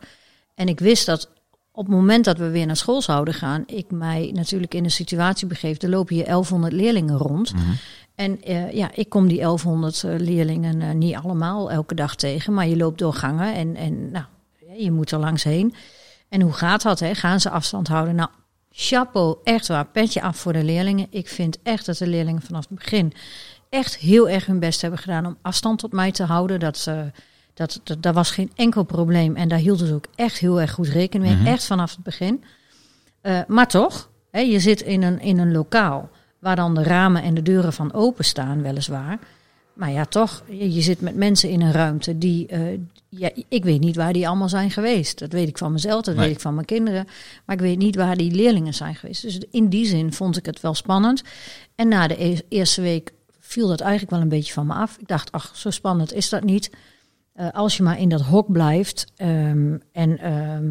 [0.54, 1.30] En ik wist dat
[1.72, 4.90] op het moment dat we weer naar school zouden gaan, ik mij natuurlijk in een
[4.90, 5.82] situatie begeef.
[5.82, 7.52] Er lopen hier 1100 leerlingen rond.
[7.52, 7.76] Mm -hmm.
[8.14, 8.38] En
[8.72, 12.54] ja, ik kom die 1100 leerlingen niet allemaal elke dag tegen.
[12.54, 14.24] Maar je loopt door gangen en, en nou,
[14.76, 15.74] je moet er langs heen.
[16.28, 17.00] En hoe gaat dat?
[17.00, 17.14] Hè?
[17.14, 18.14] Gaan ze afstand houden?
[18.14, 18.28] Nou,
[18.72, 21.06] chapeau, echt waar, petje af voor de leerlingen.
[21.10, 23.12] Ik vind echt dat de leerlingen vanaf het begin
[23.68, 26.60] echt heel erg hun best hebben gedaan om afstand tot mij te houden.
[26.60, 27.10] Dat ze,
[27.54, 30.70] dat, dat, daar was geen enkel probleem en daar hielden ze ook echt heel erg
[30.72, 31.46] goed rekening mee, Mhm.
[31.52, 32.44] echt vanaf het begin.
[33.20, 37.22] Eh, maar toch, hè, je zit in een, in een lokaal waar dan de ramen
[37.22, 39.18] en de deuren van open staan, weliswaar.
[39.72, 42.78] Maar ja, toch, je, zit met mensen in een ruimte die, eh,
[43.08, 45.18] ja, ik weet niet waar die allemaal zijn geweest.
[45.18, 46.24] Dat weet ik van mezelf, dat Nee.
[46.26, 47.06] weet ik van mijn kinderen.
[47.44, 49.22] Maar ik weet niet waar die leerlingen zijn geweest.
[49.22, 51.22] Dus in die zin vond ik het wel spannend.
[51.74, 54.96] En na de e- eerste week viel dat eigenlijk wel een beetje van me af.
[54.98, 56.70] Ik dacht, ach, zo spannend is dat niet.
[57.32, 60.70] Eh, als je maar in dat hok blijft ehm, en, ehm,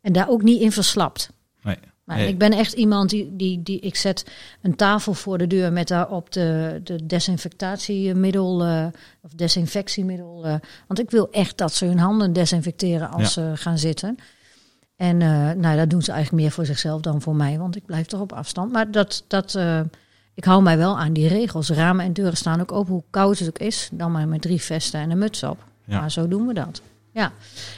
[0.00, 1.30] en daar ook niet in verslapt.
[1.62, 1.76] Nee.
[2.06, 2.28] Maar Nee.
[2.28, 3.80] ik ben echt iemand die, die, die.
[3.80, 4.26] Ik zet
[4.62, 8.64] een tafel voor de deur met daarop de, de desinfectatiemiddel.
[8.64, 8.86] eh,
[9.22, 10.44] of desinfectiemiddel.
[10.46, 10.54] eh,
[10.86, 14.16] want ik wil echt dat ze hun handen desinfecteren als ze gaan zitten.
[14.96, 17.58] En eh, nou, dat doen ze eigenlijk meer voor zichzelf dan voor mij.
[17.58, 18.72] Want ik blijf toch op afstand.
[18.72, 19.24] Maar dat.
[19.28, 19.58] dat
[20.34, 21.70] ik hou mij wel aan die regels.
[21.70, 23.88] Ramen en deuren staan ook open, hoe koud het ook is.
[23.92, 25.64] Dan maar met drie vesten en een muts op.
[25.84, 26.00] Ja.
[26.00, 26.82] Maar zo doen we dat.
[27.12, 27.32] Ja.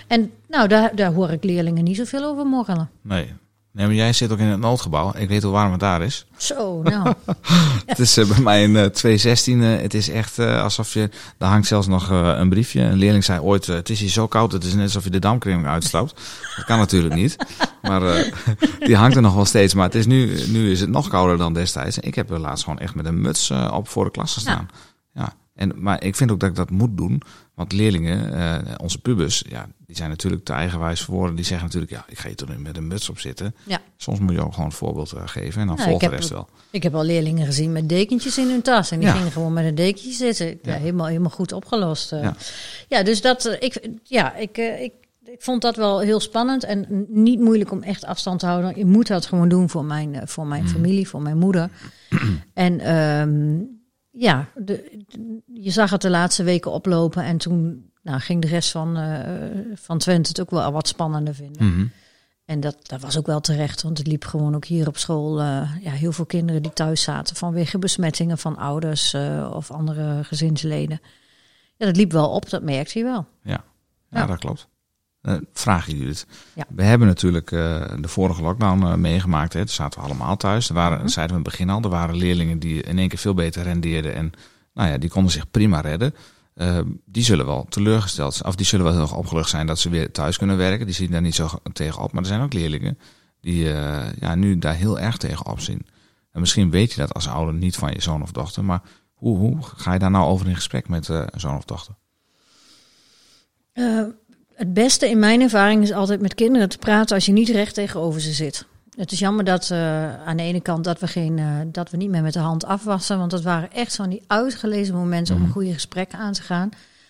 [0.07, 2.91] En nou, daar, daar hoor ik leerlingen niet zoveel over morgelen.
[3.03, 3.33] Nee.
[3.79, 5.13] Nee, maar jij zit ook in het noodgebouw.
[5.17, 6.27] Ik weet hoe warm het daar is.
[6.37, 7.15] Zo, nou.
[7.87, 9.63] Het is eh, bij mij een eh, 216.
[9.63, 11.11] eh, het is echt eh, alsof je...
[11.39, 12.81] Daar hangt zelfs nog eh, een briefje.
[12.81, 13.69] Een leerling zei ooit...
[13.69, 16.21] eh, het is hier zo koud, het is net alsof je de damkring uitsloopt.
[16.57, 17.37] Dat kan natuurlijk niet.
[17.83, 18.33] Maar eh,
[18.87, 19.75] die hangt er nog wel steeds.
[19.75, 21.99] Maar het is nu, nu is het nog kouder dan destijds.
[21.99, 24.69] Ik heb er laatst gewoon echt met een muts eh, op voor de klas gestaan.
[24.73, 24.79] Ja.
[25.59, 27.23] En, maar ik vind ook dat ik dat moet doen.
[27.55, 31.37] Want leerlingen, eh, onze pubers, ja, die zijn natuurlijk te eigenwijs voor woorden.
[31.37, 33.55] Die zeggen natuurlijk, ja, ik ga je toch niet met een muts op zitten.
[33.67, 33.81] Ja.
[33.97, 35.61] Soms moet je ook gewoon het voorbeeld eh, geven.
[35.61, 36.49] En dan Nou, volgt de rest wel.
[36.71, 38.91] Ik heb al leerlingen gezien met dekentjes in hun tas.
[38.91, 39.15] En die Ja.
[39.15, 40.47] gingen gewoon met een dekentje zitten.
[40.47, 40.79] Ja, Ja.
[40.79, 42.13] helemaal, helemaal goed opgelost.
[42.13, 42.29] eh.
[42.89, 43.03] Ja.
[43.03, 44.93] Dus dat, eh, ik, ja, ik, eh, ik,
[45.25, 46.65] ik vond dat wel heel spannend.
[46.65, 48.73] En niet moeilijk om echt afstand te houden.
[48.79, 51.71] Je moet dat gewoon doen voor mijn, eh, voor mijn familie, voor mijn moeder.
[52.55, 53.57] en ehm,
[54.19, 57.23] ja, de, de- je zag het de laatste weken oplopen.
[57.25, 59.37] En toen nou, ging de rest van, eh,
[59.75, 61.67] van Twente het ook wel wat spannender vinden.
[61.73, 61.87] Mhm.
[62.45, 65.41] En dat, dat was ook wel terecht, want het liep gewoon ook hier op school.
[65.41, 70.25] eh, ja, heel veel kinderen die thuis zaten vanwege besmettingen van ouders eh, of andere
[70.25, 71.01] gezinsleden.
[71.77, 73.27] Ja, dat liep wel op, dat merkte je wel.
[73.43, 73.65] Ja,
[74.11, 74.27] Ja.
[74.27, 74.69] dat klopt.
[75.29, 76.27] Eh vraag je Judith.
[76.55, 76.65] Ja.
[76.69, 79.53] We hebben natuurlijk eh, de vorige lockdown eh, meegemaakt.
[79.53, 79.59] Hè.
[79.59, 80.69] Toen zaten we allemaal thuis.
[80.69, 81.07] Er waren, Mhm.
[81.09, 83.63] zeiden we in het begin al, er waren leerlingen die in één keer veel beter
[83.63, 84.15] rendeerden.
[84.15, 84.33] En
[84.75, 86.15] nou ja, die konden zich prima redden.
[87.05, 88.49] Die zullen wel teleurgesteld zijn.
[88.49, 90.87] Of die zullen wel heel erg opgelucht zijn dat ze weer thuis kunnen werken.
[90.87, 92.13] Die zien daar niet zo tegenop.
[92.13, 92.99] Maar er zijn ook leerlingen
[93.41, 93.65] die
[94.21, 95.87] ja, nu daar heel erg tegenop zien.
[96.33, 98.65] En misschien weet je dat als ouder niet van je zoon of dochter.
[98.65, 98.83] Maar
[99.15, 101.95] hoe, hoe ga je daar nou over in gesprek met zoon of dochter?
[104.59, 107.75] Het beste in mijn ervaring is altijd met kinderen te praten als je niet recht
[107.75, 108.67] tegenover ze zit.
[108.97, 111.97] Het is jammer dat eh, aan de ene kant dat we, geen, eh, dat we
[111.97, 113.19] niet meer met de hand afwassen.
[113.19, 116.69] Want dat waren echt van die uitgelezen momenten om een goede gesprek aan te gaan.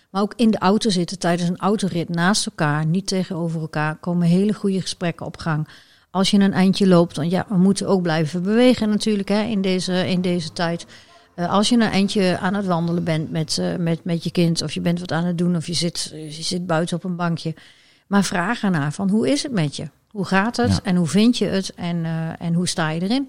[0.09, 4.27] Maar ook in de auto zitten tijdens een autorit naast elkaar, niet tegenover elkaar, komen
[4.27, 5.67] hele goede gesprekken op gang.
[6.11, 9.61] Als je een eindje loopt, want ja, we moeten ook blijven bewegen natuurlijk hè, in,
[9.61, 10.85] deze, in deze tijd.
[11.39, 14.61] Eh, als je een eindje aan het wandelen bent met, eh, met, met je kind,
[14.61, 17.15] of je bent wat aan het doen, of je zit, je zit buiten op een
[17.15, 17.55] bankje.
[18.07, 19.89] Maar vraag ernaar van hoe is het met je?
[20.09, 20.69] Hoe gaat het?
[20.69, 20.79] Ja.
[20.83, 21.73] En hoe vind je het?
[21.73, 23.27] En, eh, en hoe sta je erin?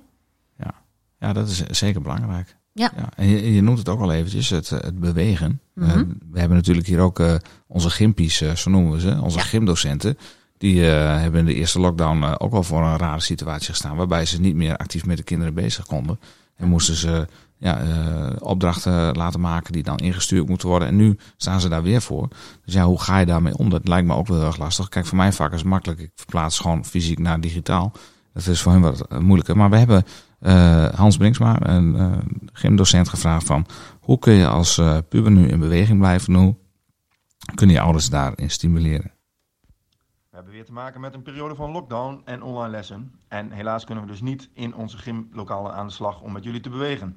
[1.18, 2.56] Ja, dat is zeker belangrijk.
[2.72, 2.92] Ja.
[3.16, 5.60] en je, je noemt het ook al eventjes, het, het bewegen.
[5.74, 6.04] Mhm.
[6.30, 7.22] We hebben natuurlijk hier ook
[7.66, 9.44] onze gimpies, eh, zo noemen we ze, onze Ja.
[9.44, 10.18] gymdocenten.
[10.58, 13.96] Die hebben in de eerste lockdown ook wel voor een rare situatie gestaan.
[13.96, 16.20] Waarbij ze niet meer actief met de kinderen bezig konden.
[16.56, 17.26] En moesten ze
[17.60, 20.88] ja, eh, opdrachten laten maken die dan ingestuurd moeten worden.
[20.88, 22.28] En nu staan ze daar weer voor.
[22.64, 23.70] Dus ja, hoe ga je daarmee om?
[23.70, 24.88] Dat lijkt me ook wel heel erg lastig.
[24.88, 26.00] Kijk, voor mijn vak is het makkelijk.
[26.00, 27.92] Ik verplaats gewoon fysiek naar digitaal.
[28.32, 29.56] Dat is voor hen wat moeilijker.
[29.56, 30.04] Maar we hebben
[30.38, 32.18] eh, Hans Brinksma, een eh,
[32.52, 33.66] gymdocent, gevraagd van...
[34.00, 36.34] hoe kun je als puber nu in beweging blijven?
[36.34, 36.56] En Hoe
[37.54, 39.12] kunnen je ouders daarin stimuleren?
[40.30, 43.12] We hebben weer te maken met een periode van lockdown en online lessen.
[43.28, 46.60] En helaas kunnen we dus niet in onze gymlokalen aan de slag om met jullie
[46.60, 47.16] te bewegen.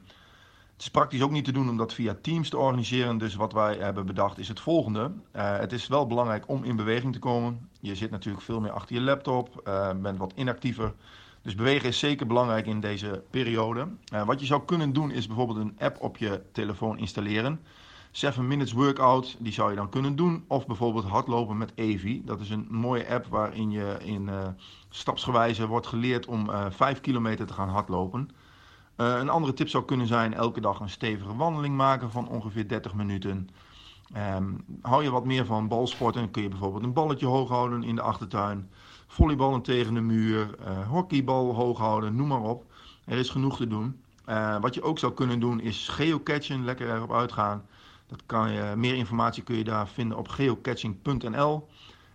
[0.73, 3.17] Het is praktisch ook niet te doen om dat via Teams te organiseren.
[3.17, 5.11] Dus wat wij hebben bedacht is het volgende.
[5.31, 7.69] Eh, het is wel belangrijk om in beweging te komen.
[7.79, 10.93] Je zit natuurlijk veel meer achter je laptop, eh, bent wat inactiever.
[11.41, 13.87] Dus bewegen is zeker belangrijk in deze periode.
[14.05, 17.59] Eh, wat je zou kunnen doen is bijvoorbeeld een app op je telefoon installeren.
[18.11, 20.43] 7 Minutes Workout, die zou je dan kunnen doen.
[20.47, 22.21] Of bijvoorbeeld hardlopen met Evi.
[22.25, 24.47] Dat is een mooie app waarin je in eh,
[24.89, 28.29] stapsgewijze wordt geleerd om eh 5 kilometer te gaan hardlopen.
[28.95, 32.67] Eh, een andere tip zou kunnen zijn elke dag een stevige wandeling maken van ongeveer
[32.67, 33.49] 30 minuten.
[34.13, 37.83] Ehm, hou je wat meer van balsporten, dan kun je bijvoorbeeld een balletje hoog houden
[37.83, 38.69] in de achtertuin.
[39.07, 42.65] Volleyballen tegen de muur, uh, hockeybal hoog houden, noem maar op.
[43.05, 44.01] Er is genoeg te doen.
[44.29, 47.65] Uh, wat je ook zou kunnen doen is geocachen, lekker erop uitgaan.
[48.07, 51.67] Dat kan je, meer informatie kun je daar vinden op geocaching.nl.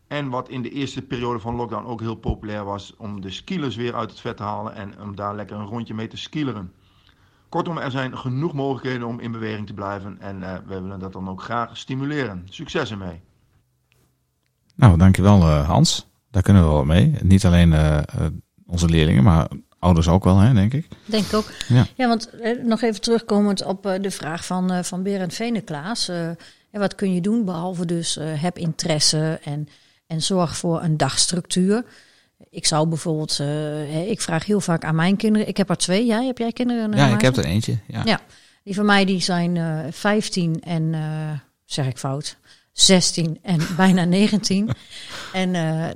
[0.08, 3.76] En wat in de eerste periode van lockdown ook heel populair was, om de skilers
[3.76, 6.72] weer uit het vet te halen en om daar lekker een rondje mee te skileren.
[7.48, 11.12] Kortom, er zijn genoeg mogelijkheden om in beweging te blijven en uh, we willen dat
[11.12, 12.46] dan ook graag stimuleren.
[12.50, 13.20] Succes ermee.
[14.74, 16.06] Nou, dankjewel uh, Hans.
[16.30, 17.14] Daar kunnen we wel mee.
[17.22, 17.98] Niet alleen uh,
[18.66, 20.88] onze leerlingen, maar ouders ook wel, hè, denk ik.
[21.04, 21.50] Denk ik ook.
[21.68, 22.30] Ja, ja want
[22.62, 26.10] nog even terugkomend op de vraag van, van Berend Veneklaas.
[26.70, 29.68] wat kun je doen behalve dus heb interesse en,
[30.08, 31.84] en zorg voor een dagstructuur?
[32.50, 35.48] Ik zou bijvoorbeeld, uh, ik vraag heel vaak aan mijn kinderen.
[35.48, 36.06] Ik heb er twee.
[36.06, 36.92] Jij heb jij kinderen?
[36.92, 37.78] Ja, ik heb er eentje.
[37.86, 38.02] Ja.
[38.04, 38.20] ja.
[38.64, 41.30] die van mij die zijn uh, eh, 15 en uh,
[41.64, 42.36] zeg ik fout,
[42.72, 44.70] 16 en bijna 19.
[45.32, 45.50] En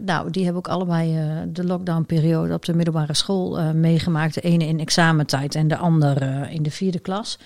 [0.04, 4.34] nou, die hebben ook allebei de lockdownperiode op de middelbare school meegemaakt.
[4.34, 7.38] De ene in examentijd en de ander in de vierde klas.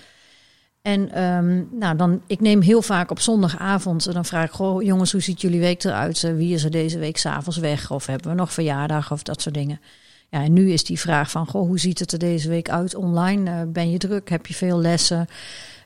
[0.87, 5.11] En um, nou, dan, ik neem heel vaak op zondagavond, dan vraag ik, goh, jongens,
[5.11, 6.23] hoe ziet jullie week eruit?
[6.23, 7.91] Eh, wie is er deze week s'avonds weg?
[7.91, 9.79] Of hebben we nog verjaardag of dat soort dingen?
[10.29, 12.95] Ja, en nu is die vraag van, goh, hoe ziet het er deze week uit
[12.95, 13.51] online?
[13.51, 14.29] Uh, ben je druk?
[14.29, 15.27] Heb je veel lessen?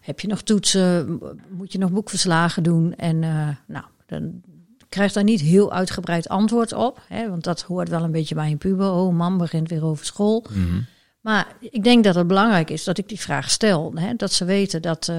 [0.01, 1.19] Heb je nog toetsen?
[1.49, 2.95] Moet je nog boekverslagen doen?
[2.95, 3.19] En
[3.67, 4.41] nou, dan
[4.89, 7.01] krijg daar niet heel uitgebreid antwoord op.
[7.07, 8.91] Hè, want dat hoort wel een beetje bij een puber.
[8.91, 10.45] Oh, man begint weer over school.
[10.53, 10.85] Mm.
[11.21, 13.91] Maar ik denk dat het belangrijk is dat ik die vraag stel.
[13.95, 14.15] Hè?
[14.15, 15.17] Dat ze weten dat, uh,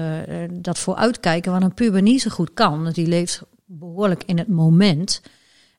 [0.51, 2.89] dat vooruitkijken, wat een puber niet zo goed kan.
[2.89, 5.21] Die leeft behoorlijk in het moment.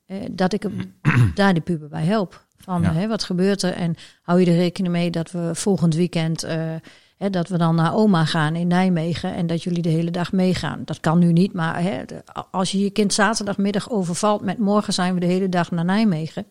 [0.06, 0.94] Uh, dat ik hem
[1.34, 2.44] daar die puber bij help.
[2.56, 3.72] Van hè, wat gebeurt er?
[3.72, 6.44] En hou je er rekening mee dat we volgend weekend.
[6.44, 6.74] Uh,
[7.16, 9.34] hè, dat we dan naar oma gaan in Nijmegen.
[9.34, 10.82] En dat jullie de hele dag meegaan.
[10.84, 11.52] Dat kan nu niet.
[11.52, 12.02] Maar hè,
[12.50, 16.46] als je je kind zaterdagmiddag overvalt met morgen zijn we de hele dag naar Nijmegen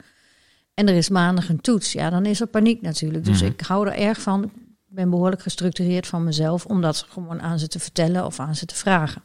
[0.74, 3.26] en er is maandag een toets, ja, dan is er paniek natuurlijk.
[3.26, 3.52] Dus mhm.
[3.52, 4.44] ik hou er erg van.
[4.44, 8.56] Ik ben behoorlijk gestructureerd van mezelf om dat gewoon aan ze te vertellen of aan
[8.56, 9.22] ze te vragen.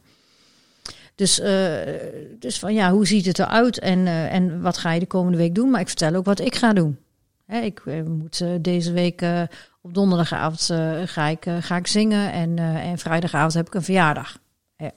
[1.19, 1.47] Dus, uh,
[2.39, 5.37] dus van ja, hoe ziet het eruit en, uh, en wat ga je de komende
[5.37, 5.69] week doen?
[5.69, 6.97] Maar ik vertel ook wat ik ga doen.
[7.45, 9.25] Hè, ik uh, moet deze week
[9.81, 10.65] op donderdagavond
[11.09, 14.37] ga, ik, ga ik zingen en, en vrijdagavond heb ik een verjaardag.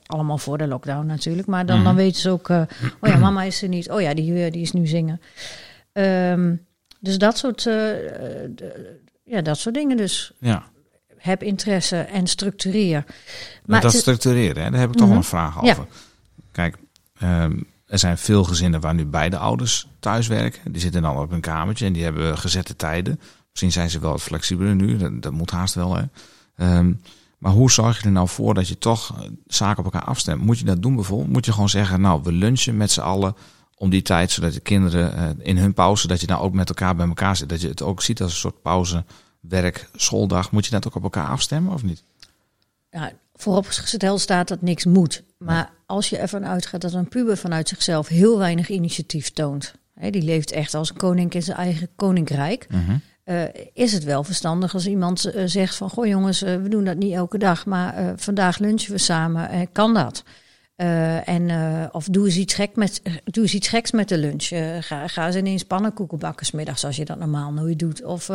[0.06, 1.48] allemaal voor de lockdown natuurlijk.
[1.48, 1.84] Maar dan, mm.
[1.84, 2.66] dan weten ze ook, oh
[3.00, 3.90] ja, mama is er niet.
[3.90, 5.20] Oh ja, die, die is nu zingen.
[5.92, 6.66] Um,
[7.00, 7.74] dus dat soort, uh,
[9.24, 10.32] ja, dat soort dingen dus.
[10.38, 10.70] Ja.
[11.16, 13.04] Heb interesse en structureer.
[13.64, 15.22] Maar dat structureren, hè, daar heb ik toch mm -hmm.
[15.22, 15.66] een vraag over.
[15.66, 15.86] Ja.
[16.52, 16.76] Kijk,
[17.22, 20.72] um, er zijn veel gezinnen waar nu beide ouders thuis werken.
[20.72, 23.20] Die zitten dan op een kamertje en die hebben gezette tijden.
[23.50, 25.96] Misschien zijn ze wel wat flexibeler nu, dat, dat moet haast wel.
[25.96, 26.04] Hè.
[26.78, 27.00] Um,
[27.42, 30.42] maar hoe zorg je er nou voor dat je toch eh, zaken op elkaar afstemt?
[30.42, 31.32] Moet je dat doen bijvoorbeeld?
[31.32, 33.36] Moet je gewoon zeggen, nou, we lunchen met z'n allen
[33.82, 36.68] om die tijd, zodat de kinderen uh, in hun pauze, dat je dan ook met
[36.68, 37.48] elkaar bij elkaar zit.
[37.48, 39.04] Dat je het ook ziet als een soort pauze,
[39.40, 40.50] werk, schooldag.
[40.50, 42.02] Moet je dat ook op elkaar afstemmen of niet?
[42.90, 45.22] Ja, vooropgesteld staat dat niks moet.
[45.38, 49.74] Maar als je ervan uitgaat dat een puber vanuit zichzelf heel weinig initiatief toont.
[49.94, 52.66] Hè, die leeft echt als een koning in zijn eigen koninkrijk.
[52.70, 52.78] Uh
[53.24, 53.42] uh,
[53.72, 55.90] is het wel verstandig als iemand uh, zegt van...
[55.90, 59.68] goh jongens, we doen dat niet elke dag, maar vandaag lunchen we samen.
[59.72, 60.24] kan dat?
[60.76, 64.18] Uh, en, uh, of doe eens, iets gek met, doe eens iets geks met de
[64.18, 64.50] lunch.
[64.50, 68.04] Uh, ga, ga eens ineens pannenkoeken bakken smiddags als je dat normaal nooit doet.
[68.04, 68.30] Of,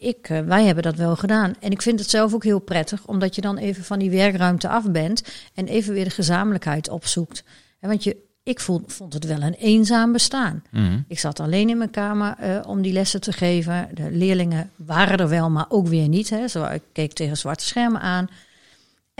[0.00, 1.54] ik, wij hebben dat wel gedaan.
[1.60, 4.68] En ik vind het zelf ook heel prettig, omdat je dan even van die werkruimte
[4.68, 5.22] af bent
[5.54, 7.44] en even weer de gezamenlijkheid opzoekt.
[7.80, 10.62] want je, ik vond, vond het wel een eenzaam bestaan.
[10.70, 11.04] Mm.
[11.08, 12.36] Ik zat alleen in mijn kamer
[12.66, 13.88] om die lessen te geven.
[13.94, 16.30] De leerlingen waren er wel, maar ook weer niet.
[16.30, 16.48] Hè.
[16.48, 18.28] Zo, ik keek tegen zwarte schermen aan.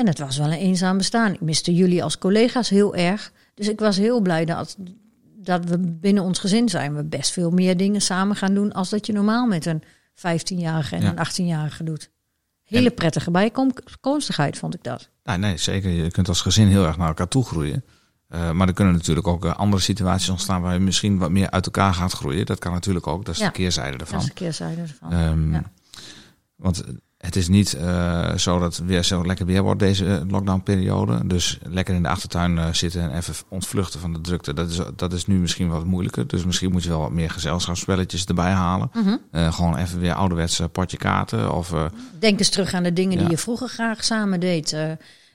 [0.00, 1.32] En het was wel een eenzaam bestaan.
[1.32, 3.32] Ik miste jullie als collega's heel erg.
[3.54, 4.76] Dus ik was heel blij dat,
[5.36, 6.94] dat we binnen ons gezin zijn.
[6.94, 8.72] We best veel meer dingen samen gaan doen.
[8.72, 9.82] als dat je normaal met een
[10.14, 12.10] 15-jarige en een 18-jarige doet.
[12.64, 15.08] Hele prettige bijkomstigheid vond ik dat.
[15.24, 15.90] Nou, nee, zeker.
[15.90, 17.84] Je kunt als gezin heel erg naar elkaar toe groeien.
[18.28, 21.50] Uh, maar er kunnen natuurlijk ook uh, andere situaties ontstaan waar je misschien wat meer
[21.50, 22.46] uit elkaar gaat groeien.
[22.46, 23.24] Dat kan natuurlijk ook.
[23.24, 24.18] Dat is de keerzijde ervan.
[24.18, 25.12] Dat is de keerzijde ervan.
[25.12, 25.62] Um, ja.
[26.56, 26.84] Want
[27.20, 31.26] het is niet uh, zo dat het weer zo lekker weer wordt deze uh, lockdownperiode.
[31.26, 34.54] Dus lekker in de achtertuin uh, zitten en even ontvluchten van de drukte.
[34.54, 36.26] Dat is, dat is nu misschien wat moeilijker.
[36.26, 38.90] Dus misschien moet je wel wat meer gezelschapsspelletjes erbij halen.
[38.92, 39.52] Mm -hmm.
[39.52, 41.54] gewoon even weer ouderwets potje kaarten.
[41.54, 41.74] Of,
[42.18, 43.18] Denk eens terug aan de dingen ja.
[43.18, 44.76] die je vroeger graag samen deed.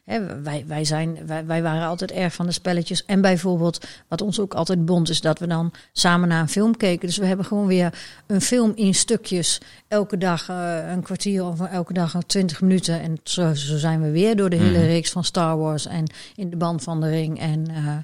[0.05, 3.05] Hè, wij, wij, zijn, wij, wij waren altijd erg van de spelletjes.
[3.05, 6.77] En bijvoorbeeld, wat ons ook altijd bond, is dat we dan samen naar een film
[6.77, 7.07] keken.
[7.07, 7.93] Dus we hebben gewoon weer
[8.27, 9.61] een film in stukjes.
[9.87, 13.01] Elke dag eh, een kwartier of elke dag twintig minuten.
[13.01, 14.85] En zo, zo zijn we weer door de hele Mhm.
[14.87, 17.97] reeks van Star Wars en in de band van de ring en eh,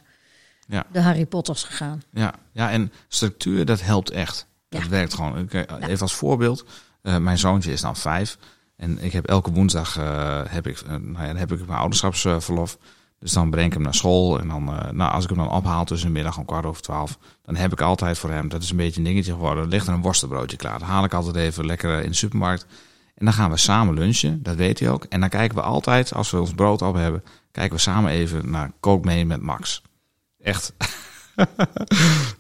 [0.68, 0.86] Ja.
[0.92, 2.02] de Harry Potters gegaan.
[2.14, 4.48] Ja, ja, en structuur, dat helpt echt.
[4.70, 5.50] Dat werkt gewoon.
[5.50, 6.66] Eh, Even als voorbeeld,
[7.02, 8.38] mijn zoontje is dan vijf.
[8.82, 12.78] En ik heb elke woensdag eh, heb ik, eh, nou ja, heb ik mijn ouderschapsverlof.
[13.20, 14.40] Dus dan breng ik hem naar school.
[14.40, 16.82] En dan, eh, nou, als ik hem dan ophaal tussen de middag om kwart over
[16.82, 19.88] twaalf, dan heb ik altijd voor hem, dat is een beetje een dingetje geworden, ligt
[19.88, 20.80] er een worstenbroodje klaar.
[20.80, 22.66] Dan haal ik altijd even lekker in de supermarkt.
[23.16, 25.04] En dan gaan we samen lunchen, dat weet hij ook.
[25.04, 28.50] En dan kijken we altijd, als we ons brood op hebben, kijken we samen even
[28.50, 29.82] naar Kook mee met Max.
[30.38, 30.74] Echt.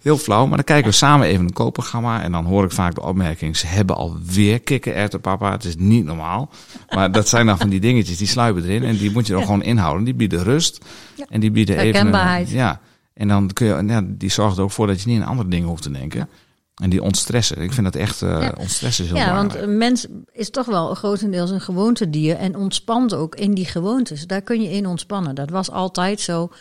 [0.02, 2.22] Heel flauw, maar dan kijken we samen even een koopprogramma.
[2.22, 5.52] En dan hoor ik vaak de opmerking: ze hebben alweer kikkererwten, papa.
[5.52, 6.50] Het is niet normaal.
[6.90, 8.84] Maar dat zijn dan van die dingetjes die sluipen erin.
[8.84, 10.04] En die moet je er gewoon inhouden.
[10.04, 10.86] Die bieden rust.
[11.16, 11.26] Ja.
[11.30, 12.48] En die bieden even.
[12.48, 12.80] ja.
[13.14, 15.50] En dan kun je, ja, die zorgt er ook voor dat je niet aan andere
[15.50, 16.30] dingen hoeft te denken.
[16.76, 17.58] En die ontstressen.
[17.62, 18.54] Ik vind dat echt, eh Ja.
[18.58, 19.66] ontstressen is heel Ja, want belangrijk.
[19.72, 24.28] een mens is toch wel grotendeels een gewoontedier en ontspant ook in die gewoontes.
[24.28, 25.36] Daar kun je in ontspannen.
[25.36, 26.52] Dat was altijd zo.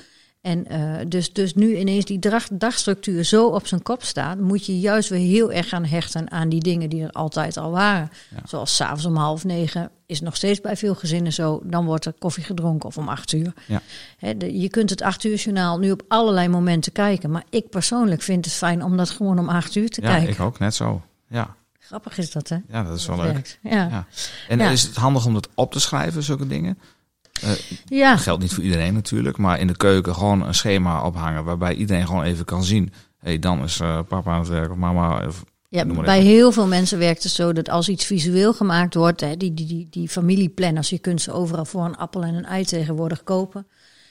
[0.40, 4.66] En eh, dus, dus nu ineens die dag, dagstructuur zo op zijn kop staat, moet
[4.66, 8.10] je juist weer heel erg gaan hechten aan die dingen die er altijd al waren.
[8.30, 8.42] Ja.
[8.48, 11.60] Zoals s'avonds om half negen is nog steeds bij veel gezinnen zo.
[11.64, 13.52] Dan wordt er koffie gedronken of om acht uur.
[13.66, 13.82] Ja.
[14.36, 17.30] De- je kunt het acht uur journaal nu op allerlei momenten kijken.
[17.30, 20.28] Maar ik persoonlijk vind het fijn om dat gewoon om acht uur te Ja, kijken.
[20.28, 21.02] ik ook, net zo.
[21.28, 22.56] Ja, Grappig is dat, hè?
[22.68, 23.58] ja dat is wel Dat leuk.
[23.62, 23.70] Ja.
[23.70, 24.06] Ja.
[24.48, 24.70] En Ja.
[24.70, 26.78] is het handig om dat op te schrijven, zulke dingen?
[27.84, 28.10] Ja.
[28.10, 31.74] Dat geldt niet voor iedereen natuurlijk, maar in de keuken gewoon een schema ophangen waarbij
[31.74, 32.92] iedereen gewoon even kan zien.
[33.18, 35.26] Hé, hey, dan is eh, papa aan het werk of mama.
[35.26, 36.30] Of, Ja, bij even.
[36.30, 39.66] heel veel mensen werkt het zo dat als iets visueel gemaakt wordt, hè, die, die,
[39.66, 43.66] die, die familieplanners, je kunt ze overal voor een appel en een ei tegenwoordig kopen.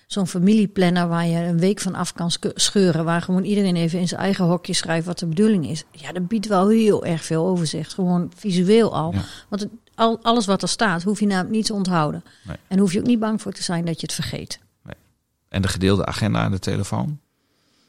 [0.07, 4.07] Zo'n familieplanner waar je een week van af kan scheuren, waar gewoon iedereen even in
[4.07, 5.83] zijn eigen hokje schrijft wat de bedoeling is.
[5.91, 9.13] Ja, dat biedt wel heel erg veel overzicht, gewoon visueel al.
[9.13, 9.21] Ja.
[9.49, 12.23] Want het, al, alles wat er staat, hoef je namelijk niet te onthouden.
[12.43, 12.55] Nee.
[12.67, 14.59] En hoef je ook niet bang voor te zijn dat je het vergeet.
[15.49, 17.19] en de gedeelde agenda en de telefoon?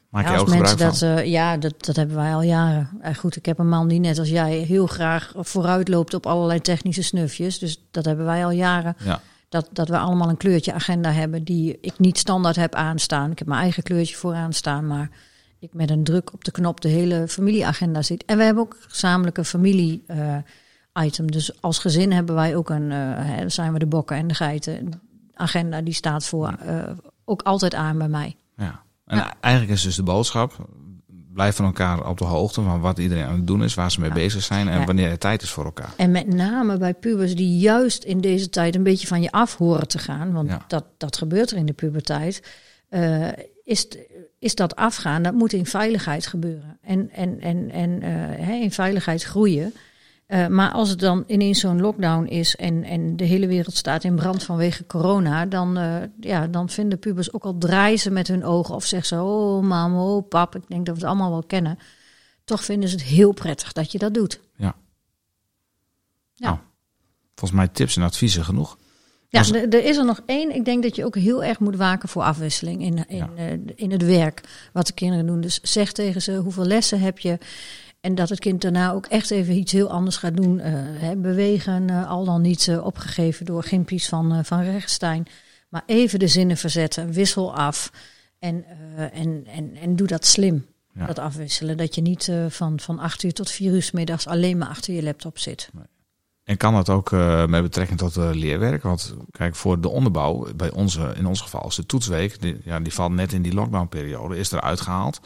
[0.09, 1.09] Maak Ja, je ook gebruik mensen van?
[1.09, 2.89] dat, eh, ja, dat, dat hebben wij al jaren.
[3.01, 6.25] Eh, goed, ik heb een man die net als jij heel graag vooruit loopt op
[6.25, 7.59] allerlei technische snufjes.
[7.59, 8.95] Dus dat hebben wij al jaren.
[9.03, 9.21] Ja.
[9.49, 13.31] Dat, dat we allemaal een kleurtje agenda hebben die ik niet standaard heb aanstaan.
[13.31, 15.09] Ik heb mijn eigen kleurtje vooraan staan, maar
[15.59, 18.25] ik met een druk op de knop de hele familieagenda ziet.
[18.25, 20.35] En we hebben ook gezamenlijke familie eh,
[20.99, 21.31] item.
[21.31, 24.33] Dus als gezin hebben wij ook een, eh, hè, zijn we de bokken en de
[24.33, 25.01] geiten.
[25.33, 26.83] Agenda die staat voor eh,
[27.25, 28.35] ook altijd aan bij mij.
[28.57, 28.81] Ja.
[29.05, 29.33] En Ja.
[29.39, 30.69] eigenlijk is dus de boodschap:
[31.33, 33.99] blijf van elkaar op de hoogte van wat iedereen aan het doen is, waar ze
[33.99, 34.15] mee Ja.
[34.15, 34.85] bezig zijn en Ja.
[34.85, 35.93] wanneer er tijd is voor elkaar.
[35.97, 39.57] En met name bij pubers die juist in deze tijd een beetje van je af
[39.57, 42.43] horen te gaan, want dat, dat gebeurt er in de puberteit,
[42.89, 43.27] eh,
[43.63, 43.87] is,
[44.39, 46.77] is dat afgaan, dat moet in veiligheid gebeuren.
[46.81, 48.01] En, en, en, en
[48.41, 49.73] hè, in veiligheid groeien.
[50.31, 54.03] Eh, maar als het dan ineens zo'n lockdown is en, en de hele wereld staat
[54.03, 58.27] in brand vanwege corona, dan, eh, ja, dan vinden pubers ook al draaien ze met
[58.27, 61.29] hun ogen of zeggen ze, oh mam, oh pap, ik denk dat we het allemaal
[61.31, 61.79] wel kennen.
[62.43, 64.39] Toch vinden ze het heel prettig dat je dat doet.
[67.35, 68.77] Volgens mij tips en adviezen genoeg.
[69.29, 70.55] Ja, Als- er is er nog één.
[70.55, 73.29] Ik denk dat je ook heel erg moet waken voor afwisseling in, in, Ja.
[73.35, 74.41] eh, in het werk.
[74.73, 75.41] Wat de kinderen doen.
[75.41, 77.37] Dus zeg tegen ze hoeveel lessen heb je.
[78.01, 80.59] En dat het kind daarna ook echt even iets heel anders gaat doen.
[80.59, 85.27] Eh, hè, bewegen, eh, al dan niet eh, opgegeven door Gimpies van, van Rechtstein.
[85.69, 87.11] Maar even de zinnen verzetten.
[87.11, 87.91] Wissel af.
[88.39, 90.65] En, en, en, en doe dat slim.
[90.93, 91.05] Ja.
[91.05, 91.77] Dat afwisselen.
[91.77, 94.93] Dat je niet van, van acht uur tot vier uur 's middags alleen maar achter
[94.93, 95.69] je laptop zit.
[96.43, 97.11] En kan dat ook
[97.47, 98.83] met betrekking tot leerwerk?
[98.83, 102.79] Want kijk, voor de onderbouw, bij onze, in ons geval is de toetsweek, die, ja,
[102.79, 105.19] die valt net in die lockdownperiode, is eruit gehaald.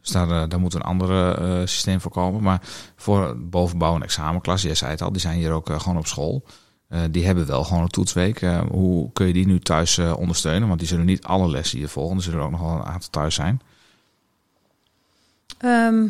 [0.00, 2.42] Dus daar, moet een ander eh, systeem voor komen.
[2.42, 2.60] Maar
[2.96, 6.06] voor bovenbouw en examenklas, jij zei het al, die zijn hier ook eh, gewoon op
[6.06, 6.44] school.
[6.88, 8.40] Eh, die hebben wel gewoon een toetsweek.
[8.70, 10.68] Hoe kun je die nu thuis ondersteunen?
[10.68, 12.16] Want die zullen niet alle lessen hier volgen.
[12.16, 13.60] Er zullen ook nog wel een aantal thuis zijn.
[15.58, 16.06] Ehm,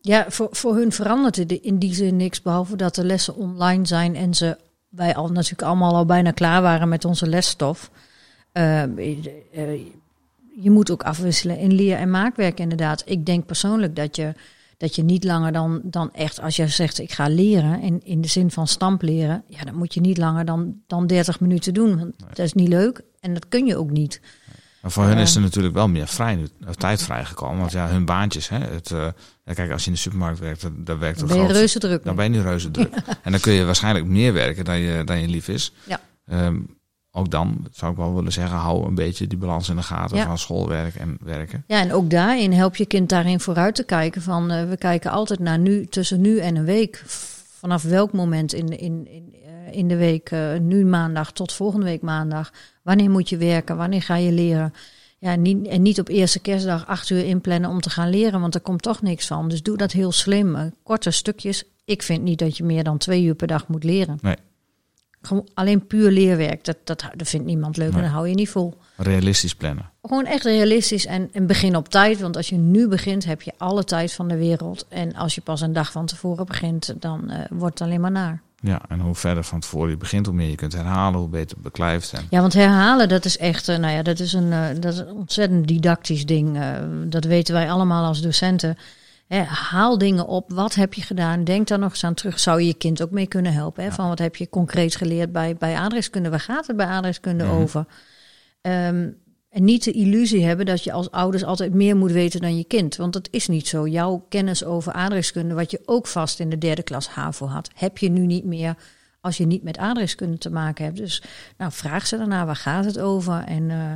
[0.00, 4.16] ja, voor, voor hun verandert in die zin niks, behalve dat de lessen online zijn
[4.16, 4.56] en ze
[4.94, 7.90] wij al natuurlijk allemaal al bijna klaar waren met onze lesstof.
[8.52, 8.82] Eh,
[10.60, 13.02] je moet ook afwisselen in leer- en maakwerk inderdaad.
[13.06, 14.32] Ik denk persoonlijk dat je,
[14.76, 18.20] dat je niet langer dan, dan echt, als je zegt ik ga leren, in, in
[18.20, 21.74] de zin van stamp leren, ja, dan moet je niet langer dan, dan 30 minuten
[21.74, 21.98] doen.
[21.98, 24.20] Want dat is niet leuk en dat kun je ook niet.
[24.82, 25.22] Maar voor hun Ja.
[25.22, 27.58] is er natuurlijk wel meer vrij, tijd vrijgekomen.
[27.58, 29.08] Want ja, hun baantjes, hè, het, eh,
[29.54, 32.04] kijk, als je in de supermarkt werkt, dan- werkt het ben je reuze druk.
[32.04, 32.94] Dan ben je nu reuze druk.
[33.22, 35.72] En dan kun je waarschijnlijk meer werken dan je, dan je lief is.
[35.86, 36.00] Ja.
[36.26, 36.56] Ehm,
[37.16, 40.16] ook dan zou ik wel willen zeggen, hou een beetje die balans in de gaten
[40.16, 40.26] Ja.
[40.26, 41.64] van schoolwerk en werken.
[41.66, 44.22] Ja, en ook daarin help je kind daarin vooruit te kijken.
[44.22, 47.02] Van, eh, we kijken altijd naar nu, tussen nu en een week.
[47.58, 51.86] Vanaf welk moment in, in, in, eh, in de week, eh, nu maandag tot volgende
[51.86, 52.52] week maandag.
[52.82, 53.76] Wanneer moet je werken?
[53.76, 54.72] Wanneer ga je leren?
[55.18, 58.54] Ja, niet, en niet op eerste kerstdag acht uur inplannen om te gaan leren, want
[58.54, 59.48] er komt toch niks van.
[59.48, 60.72] Dus doe dat heel slim.
[60.82, 61.64] korte stukjes.
[61.84, 64.18] Ik vind niet dat je meer dan twee uur per dag moet leren.
[64.22, 64.36] Nee.
[65.26, 68.02] Gewoon alleen puur leerwerk, dat, dat, dat vindt niemand leuk en Nee.
[68.02, 68.74] dat hou je niet vol.
[68.96, 69.90] Realistisch plannen.
[70.02, 72.20] Gewoon echt realistisch en, en begin op tijd.
[72.20, 74.86] Want als je nu begint, heb je alle tijd van de wereld.
[74.88, 78.10] En als je pas een dag van tevoren begint, dan eh, wordt het alleen maar
[78.10, 78.40] naar.
[78.60, 81.54] Ja, en hoe verder van tevoren je begint, hoe meer je kunt herhalen, hoe beter
[81.54, 82.12] het beklijft.
[82.12, 84.92] En, Ja, want herhalen, dat is echt, eh, nou ja, dat is een, eh, dat
[84.92, 86.58] is een ontzettend didactisch ding.
[87.06, 88.76] dat weten wij allemaal als docenten.
[89.46, 90.50] Haal dingen op.
[90.52, 91.44] Wat heb je gedaan?
[91.44, 92.38] Denk daar nog eens aan terug.
[92.38, 93.84] Zou je je kind ook mee kunnen helpen?
[93.84, 93.92] Ja.
[93.92, 96.30] Van wat heb je concreet geleerd bij, bij adreskunde?
[96.30, 97.52] Waar gaat het bij adreskunde Mhm.
[97.54, 97.86] over?
[98.60, 99.08] Ehm,
[99.50, 102.64] en niet de illusie hebben dat je als ouders altijd meer moet weten dan je
[102.64, 102.96] kind.
[102.96, 103.86] Want dat is niet zo.
[103.86, 107.98] Jouw kennis over adreskunde, wat je ook vast in de derde klas HAVO had, heb
[107.98, 108.76] je nu niet meer
[109.20, 110.96] als je niet met adreskunde te maken hebt.
[110.96, 111.22] Dus
[111.58, 113.44] nou, vraag ze daarna, waar gaat het over?
[113.46, 113.92] En, eh,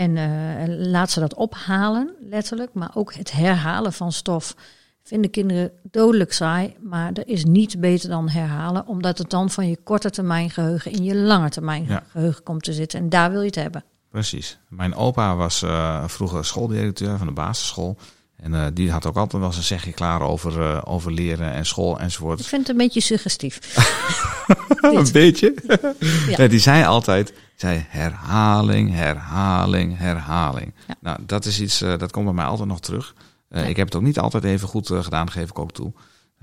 [0.00, 2.70] en eh, laat ze dat ophalen, letterlijk.
[2.74, 4.54] Maar ook het herhalen van stof
[5.02, 6.76] vinden kinderen dodelijk saai.
[6.80, 10.92] Maar er is niets beter dan herhalen, omdat het dan van je korte termijn geheugen
[10.92, 12.02] in je lange termijn Ja.
[12.10, 12.98] geheugen komt te zitten.
[13.00, 13.84] En daar wil je het hebben.
[14.10, 14.58] Precies.
[14.68, 17.96] Mijn opa was eh, vroeger schooldirecteur van de basisschool.
[18.36, 21.66] En eh, die had ook altijd wel eens een zegje klaar over, over leren en
[21.66, 22.46] school Ik enzovoort.
[22.46, 23.58] vind het een beetje suggestief.
[24.80, 25.54] een beetje.
[26.28, 26.36] Ja.
[26.36, 30.72] Nee, die zei altijd, zei herhaling, herhaling, herhaling.
[30.88, 30.94] Ja.
[31.00, 33.14] Nou, dat is iets, eh, dat komt bij mij altijd nog terug.
[33.48, 33.68] Eh, Ja.
[33.68, 35.92] Ik heb het ook niet altijd even goed eh, gedaan, geef ik ook toe.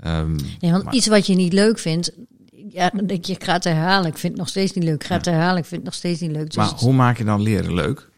[0.00, 2.12] Ehm, Nee, want Maar- iets wat je niet leuk vindt,
[2.68, 4.06] ja, dan denk je, ik ga het herhalen.
[4.10, 4.94] Ik vind het nog steeds niet leuk.
[4.94, 5.56] Ik ga het herhalen.
[5.58, 6.46] Ik vind het nog steeds niet leuk.
[6.46, 8.08] Dus maar hoe maak je dan leren leuk?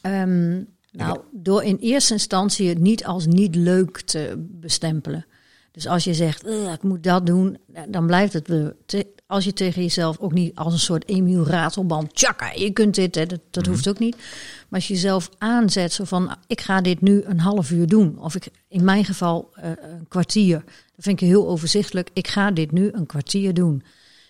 [0.00, 0.62] Ehm,
[0.92, 5.26] nou, door in eerste instantie het niet als niet leuk te bestempelen.
[5.72, 7.58] Dus als je zegt, "Eh, ik moet dat doen,
[7.88, 8.44] dan blijft het.
[8.86, 12.94] te- als je tegen jezelf ook niet als een soort Emiel Ratelband, tjaka, je kunt
[12.94, 14.16] dit, hè, dat, dat hoeft ook niet.
[14.16, 18.18] Maar als je jezelf aanzet, zo van, ik ga dit nu een half uur doen.
[18.18, 20.62] Of ik, in mijn geval eh, een kwartier.
[20.64, 22.10] Dat vind ik heel overzichtelijk.
[22.12, 23.82] Ik ga dit nu een kwartier doen.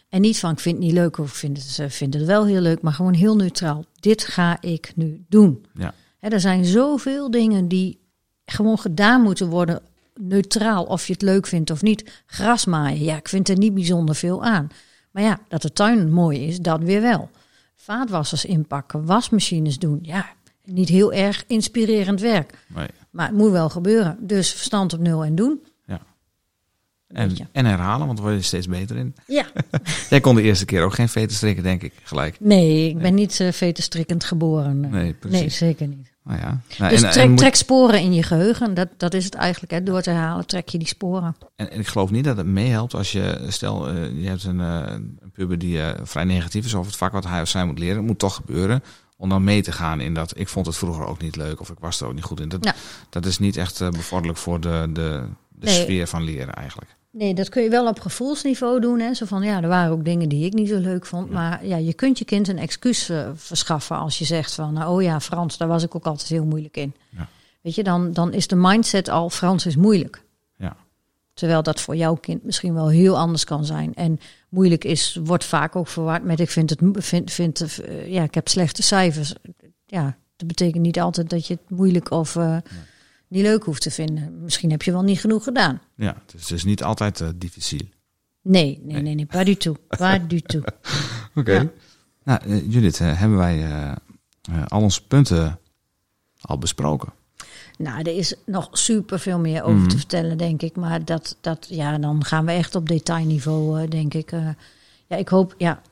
[0.09, 2.47] En niet van, ik vind het niet leuk of ik vind het, vind het wel
[2.47, 3.84] heel leuk, maar gewoon heel neutraal.
[4.01, 5.64] Dit ga ik nu doen.
[5.74, 5.95] Ja.
[6.18, 7.99] Hè, er zijn zoveel dingen die
[8.45, 9.80] gewoon gedaan moeten worden,
[10.15, 12.23] neutraal, of je het leuk vindt of niet.
[12.27, 14.69] Grasmaaien, ja, ik vind er niet bijzonder veel aan.
[15.11, 17.31] Maar ja, dat de tuin mooi is, dat weer wel.
[17.75, 20.27] Vaatwassers inpakken, wasmachines doen, ja,
[20.65, 22.59] niet heel erg inspirerend werk.
[22.67, 22.89] Nee.
[23.11, 24.17] Maar het moet wel gebeuren.
[24.21, 25.61] Dus verstand op nul en doen.
[27.13, 27.47] En, Weet je.
[27.53, 29.15] en herhalen, want daar word je steeds beter in.
[29.27, 29.47] Ja.
[30.11, 32.37] Jij kon de eerste keer ook geen veten strikken, denk ik, gelijk.
[32.41, 34.81] Nee, ik ben niet uh, vetenstrikkend geboren.
[34.81, 35.41] Nee, precies.
[35.41, 36.10] Nee, zeker niet.
[36.25, 36.61] Nou ja.
[36.79, 38.75] Nou, Dus en, trek, en, moet- trek sporen in je geheugen.
[38.75, 39.73] Dat, dat is het eigenlijk.
[39.73, 39.83] Hè.
[39.83, 41.37] Door te herhalen trek je die sporen.
[41.57, 44.61] en, en ik geloof niet dat het meehelpt als je, stel, eh, je hebt een,
[44.61, 47.64] eh, een puber die eh, vrij negatief is over het vak wat hij of zij
[47.66, 47.97] moet leren.
[47.97, 48.83] Het moet toch gebeuren
[49.16, 51.71] om dan mee te gaan in dat ik vond het vroeger ook niet leuk of
[51.71, 52.49] ik was er ook niet goed in.
[52.49, 52.75] Dat, Ja.
[53.11, 55.83] dat is niet echt bevorderlijk voor de, de, de Nee.
[55.83, 56.97] sfeer van leren eigenlijk.
[57.13, 59.01] Nee, dat kun je wel op gevoelsniveau doen.
[59.01, 59.15] Hè.
[59.15, 61.31] Zo van, ja, er waren ook dingen die ik niet zo leuk vond.
[61.31, 64.73] Maar ja, je kunt je kind een excuus eh, verschaffen als je zegt van...
[64.73, 66.95] nou, oh ja, Frans, daar was ik ook altijd heel moeilijk in.
[67.09, 67.29] Ja.
[67.61, 70.23] Weet je, dan, dan is de mindset al, Frans is moeilijk.
[70.57, 70.77] Ja.
[71.35, 73.95] Terwijl dat voor jouw kind misschien wel heel anders kan zijn.
[73.95, 76.41] En moeilijk is, wordt vaak ook verward met...
[76.41, 76.81] ik vind het,
[77.33, 79.35] vind, eh, ja, ik heb slechte cijfers.
[79.87, 82.57] Ja, dat betekent niet altijd dat je het moeilijk of eh,
[83.31, 84.43] niet leuk hoeft te vinden.
[84.43, 85.81] Misschien heb je wel niet genoeg gedaan.
[85.95, 87.87] Ja, het is dus niet altijd eh difficiel.
[88.43, 89.78] Nee, nee, nee, nee, pas du tout.
[89.89, 90.64] Pas du tout.
[91.35, 91.53] Oké.
[91.53, 91.66] Ja.
[92.24, 93.66] Nou, eh, Judith, eh, hebben wij
[94.68, 95.59] al onze punten
[96.41, 97.12] al besproken?
[97.78, 99.89] Nou, er is nog super veel meer over Mhm.
[99.89, 100.76] te vertellen, denk ik.
[100.76, 104.31] Maar dat, dat, ja, dan gaan we echt op detailniveau, eh, denk ik.
[105.07, 105.83] Ja, ik hoop, ja,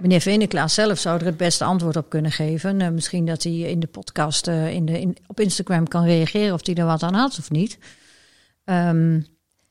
[0.00, 2.80] meneer Veneklaas zelf zou er het beste antwoord op kunnen geven.
[2.80, 6.54] Eh, misschien dat hij in de podcast eh, in de, in, op Instagram kan reageren
[6.54, 7.78] of hij er wat aan had of niet.
[8.64, 9.20] Ehm,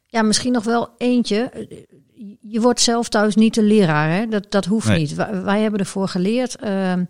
[0.07, 1.37] ja, misschien nog wel eentje.
[1.49, 1.77] Eh,
[2.41, 4.27] Je wordt zelf thuis niet de leraar, hè?
[4.27, 4.99] Dat, dat hoeft Nee.
[4.99, 5.13] niet.
[5.15, 6.55] Wij, wij hebben ervoor geleerd.
[6.55, 7.03] ehm,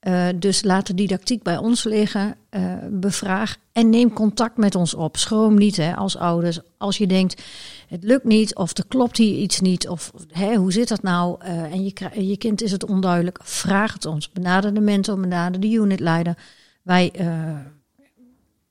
[0.00, 2.36] eh, dus laat de didactiek bij ons liggen.
[2.50, 5.16] eh, bevraag en neem contact met ons op.
[5.16, 6.60] Schroom niet hè, als ouders.
[6.78, 7.42] Als je denkt,
[7.88, 9.88] het lukt niet of er klopt hier iets niet.
[9.88, 11.36] Of hè, hoe zit dat nou?
[11.40, 13.38] eh, en je, je kind is het onduidelijk.
[13.42, 14.30] Vraag het ons.
[14.30, 16.36] Benader de mentor, benader de unitleider.
[16.82, 17.12] Wij,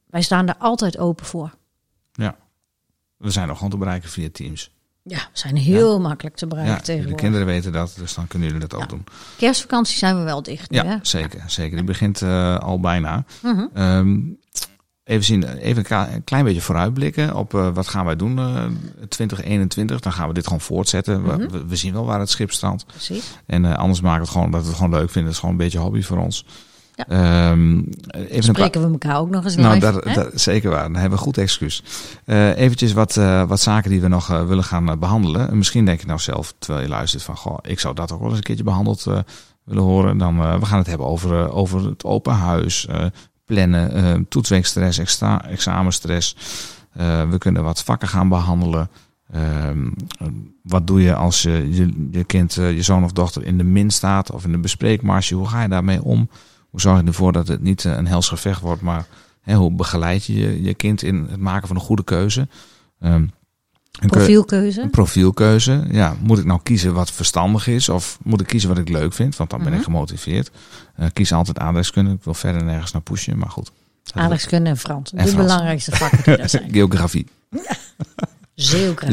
[0.05, 1.57] wij staan daar altijd open voor.
[3.17, 4.71] We zijn nog gewoon te bereiken via Teams.
[5.09, 8.47] Ja, we zijn heel makkelijk te bereiken Ja, de kinderen weten dat, dus dan kunnen
[8.49, 9.03] jullie dat ook doen.
[9.37, 10.95] Kerstvakantie zijn we wel dicht Ja, hè?
[11.01, 11.43] zeker.
[11.47, 11.75] zeker.
[11.75, 13.23] Die begint eh, al bijna.
[13.41, 13.65] Mhm.
[13.73, 14.17] Ehm,
[15.03, 18.63] even zien, even een, klein beetje vooruitblikken op eh, wat gaan wij doen eh
[19.09, 19.99] 2021.
[19.99, 21.23] Dan gaan we dit gewoon voortzetten.
[21.23, 21.49] We- Mhm.
[21.49, 22.85] we, we zien wel waar het schip strandt.
[22.85, 23.25] Precies.
[23.45, 25.23] En eh, anders maken we het gewoon dat we het gewoon leuk vinden.
[25.23, 26.45] Het is gewoon een beetje hobby voor ons.
[27.07, 27.51] Ja.
[27.51, 30.69] Ehm, even een paar, Spreken we elkaar ook nog eens nou, live, dat, dat, zeker
[30.69, 30.83] waar.
[30.83, 31.83] Dan hebben we een goed excuus.
[32.25, 35.49] Eh eventjes wat, eh, wat zaken die we nog eh, willen gaan eh, behandelen.
[35.49, 38.19] En misschien denk je nou zelf, terwijl je luistert, van goh, ik zou dat ook
[38.19, 39.19] wel eens een keertje behandeld eh,
[39.63, 40.17] willen horen.
[40.17, 42.87] Dan, we gaan het hebben over, over het open huis,
[43.45, 46.35] plannen, toetsweekstress, extra, examenstress.
[47.29, 48.89] We kunnen wat vakken gaan behandelen.
[49.31, 49.89] Ehm,
[50.63, 53.89] wat doe je als je, je, je kind, je zoon of dochter in de min
[53.89, 55.35] staat of in de bespreekmarsje?
[55.35, 56.29] Hoe ga je daarmee om?
[56.69, 59.05] Hoe zorg je ervoor dat het niet eh, een hels gevecht wordt, maar
[59.41, 62.47] hè, hoe begeleid je, je kind in het maken van een goede keuze?
[62.99, 63.29] Ehm, een
[63.99, 64.81] keu- Profielkeuze.
[64.81, 65.85] een profielkeuze.
[65.91, 67.89] Ja, moet ik nou kiezen wat verstandig is?
[67.89, 69.35] Of moet ik kiezen wat ik leuk vind?
[69.35, 69.83] Want dan ben ik Mhm.
[69.83, 70.51] gemotiveerd.
[70.95, 72.11] Eh, kies altijd aardrijkskunde.
[72.11, 73.71] Ik wil verder nergens naar pushen, maar goed.
[74.13, 75.11] Aardrijkskunde en Frans.
[75.11, 75.45] En de Frans.
[75.47, 76.71] belangrijkste vakken die er zijn.
[76.79, 77.27] Geografie.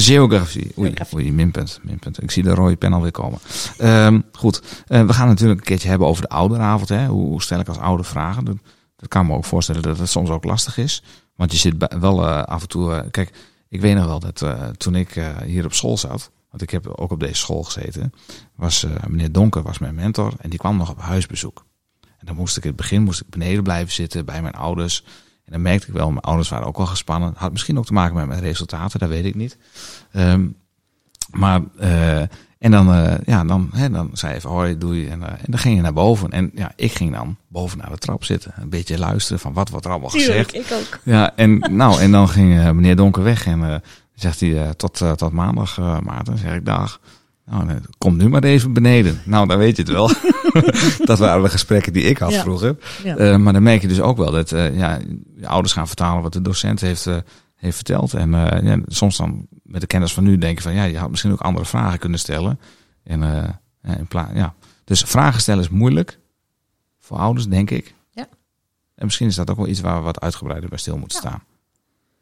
[0.03, 0.73] Geografie.
[0.79, 2.23] Oei, oei minpunt, minpunt.
[2.23, 3.39] Ik zie de rode pen alweer komen.
[3.79, 6.89] Ehm, goed, Eh, we gaan natuurlijk een keertje hebben over de ouderavond.
[6.89, 7.07] Hè.
[7.07, 8.45] Hoe, hoe stel ik als ouder vragen?
[8.45, 8.57] Dat,
[8.97, 11.03] dat kan me ook voorstellen dat het soms ook lastig is.
[11.35, 12.93] Want je zit wel eh, af en toe...
[12.93, 13.33] eh, kijk,
[13.69, 14.45] ik weet nog wel dat
[14.77, 16.31] toen ik hier op school zat...
[16.51, 18.13] Want ik heb ook op deze school gezeten.
[18.55, 20.33] Was meneer Donker was mijn mentor.
[20.41, 21.65] En die kwam nog op huisbezoek.
[22.19, 25.05] En dan moest ik in het begin moest ik beneden blijven zitten bij mijn ouders.
[25.47, 27.33] En dan merkte ik wel, mijn ouders waren ook wel gespannen.
[27.37, 29.59] Had misschien ook te maken met mijn resultaten, dat weet ik niet.
[30.13, 30.47] Ehm,
[31.31, 32.21] maar, eh,
[32.59, 35.09] en dan, eh, ja, dan, hè, dan zei hij van hoi, doei.
[35.09, 36.31] En, eh, en dan ging je naar boven.
[36.31, 38.53] En ja, ik ging dan boven naar de trap zitten.
[38.61, 40.49] Een beetje luisteren van wat wordt er allemaal gezegd.
[40.49, 40.99] Tuurlijk, ik ook.
[41.03, 43.83] Ja, en, nou, en dan ging meneer Donker weg en
[44.15, 46.39] zegt hij tot, tot maandag, Maarten.
[46.39, 47.01] zeg ik dag.
[47.51, 47.67] Nou,
[47.99, 49.21] kom nu maar even beneden.
[49.25, 50.11] Nou, dan weet je het wel.
[51.11, 52.41] dat waren de gesprekken die ik had Ja.
[52.41, 52.77] vroeger.
[53.05, 53.39] Ja.
[53.39, 54.99] Maar dan merk je dus ook wel dat ja,
[55.49, 57.17] ouders gaan vertalen wat de docent heeft, eh,
[57.55, 58.15] heeft verteld.
[58.15, 60.99] En eh, ja, soms dan met de kennis van nu denk je van ja, je
[60.99, 62.61] had misschien ook andere vragen kunnen stellen.
[63.03, 64.55] En, eh, in pla- ja.
[64.85, 66.19] Dus vragen stellen is moeilijk
[66.99, 67.95] voor ouders, denk ik.
[68.11, 68.27] Ja.
[68.95, 71.43] En misschien is dat ook wel iets waar we wat uitgebreider bij stil moeten staan.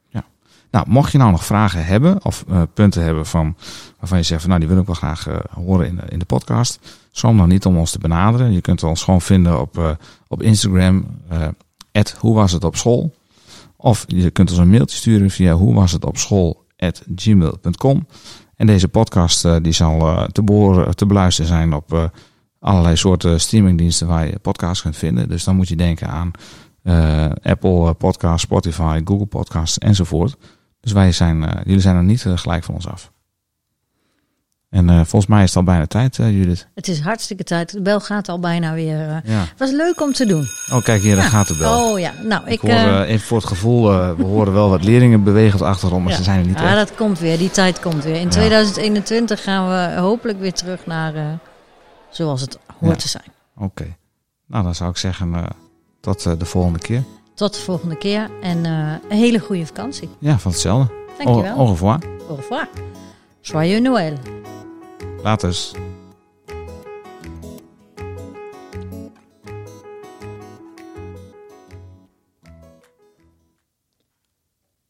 [0.09, 0.25] Ja.
[0.71, 2.45] Nou, mocht je nou nog vragen hebben of
[2.75, 3.57] punten hebben van,
[3.99, 6.25] waarvan je zegt van nou die wil ik wel graag horen in de, in de
[6.25, 6.79] podcast.
[7.11, 8.53] Schroom nou niet om ons te benaderen.
[8.53, 9.99] Je kunt ons gewoon vinden op,
[10.29, 11.07] op Instagram.
[12.19, 13.15] Hoe was het op school?
[13.77, 16.65] Of je kunt ons een mailtje sturen via hoe was het op school
[17.17, 18.07] gmail.com.
[18.57, 22.05] En deze podcast eh, die zal eh, te, te beluisteren zijn op eh,
[22.61, 25.29] allerlei soorten streamingdiensten waar je podcasts kunt vinden.
[25.29, 26.31] Dus dan moet je denken aan
[27.43, 30.37] Apple Podcasts, Spotify, Google Podcasts enzovoort.
[30.81, 33.13] Dus wij zijn, jullie zijn er niet gelijk van ons af.
[34.75, 36.67] En eh, volgens mij is het al bijna tijd, eh, Judith.
[36.75, 37.73] Het is hartstikke tijd.
[37.73, 39.21] De bel gaat al bijna weer.
[39.25, 39.45] Ja.
[39.57, 40.45] was leuk om te doen.
[40.73, 41.31] Oh, kijk hier, daar Ja.
[41.31, 41.91] gaat de bel.
[41.93, 42.71] Oh ja, nou ik ik...
[42.71, 43.83] hoor even voor het gevoel,
[44.17, 46.19] we horen wel wat leerlingen bewegen op de achtergrond, maar ja.
[46.19, 46.77] ze zijn er niet Ja, echt.
[46.89, 47.39] dat komt weer.
[47.39, 48.15] Die tijd komt weer.
[48.15, 48.29] In Ja.
[48.29, 51.39] 2021 gaan we hopelijk weer terug naar
[52.11, 53.33] zoals het hoort te zijn.
[53.57, 53.97] Oké.
[54.47, 55.47] Nou, dan zou ik zeggen,
[56.01, 57.03] tot de volgende keer.
[57.35, 60.09] Tot de volgende keer en een hele goede vakantie.
[60.19, 60.93] Ja, van hetzelfde.
[61.19, 61.51] Dankjewel.
[61.53, 61.99] Au, au revoir.
[62.29, 62.69] Au revoir.
[63.41, 64.13] Joyeux Noël.
[65.25, 65.84] Later.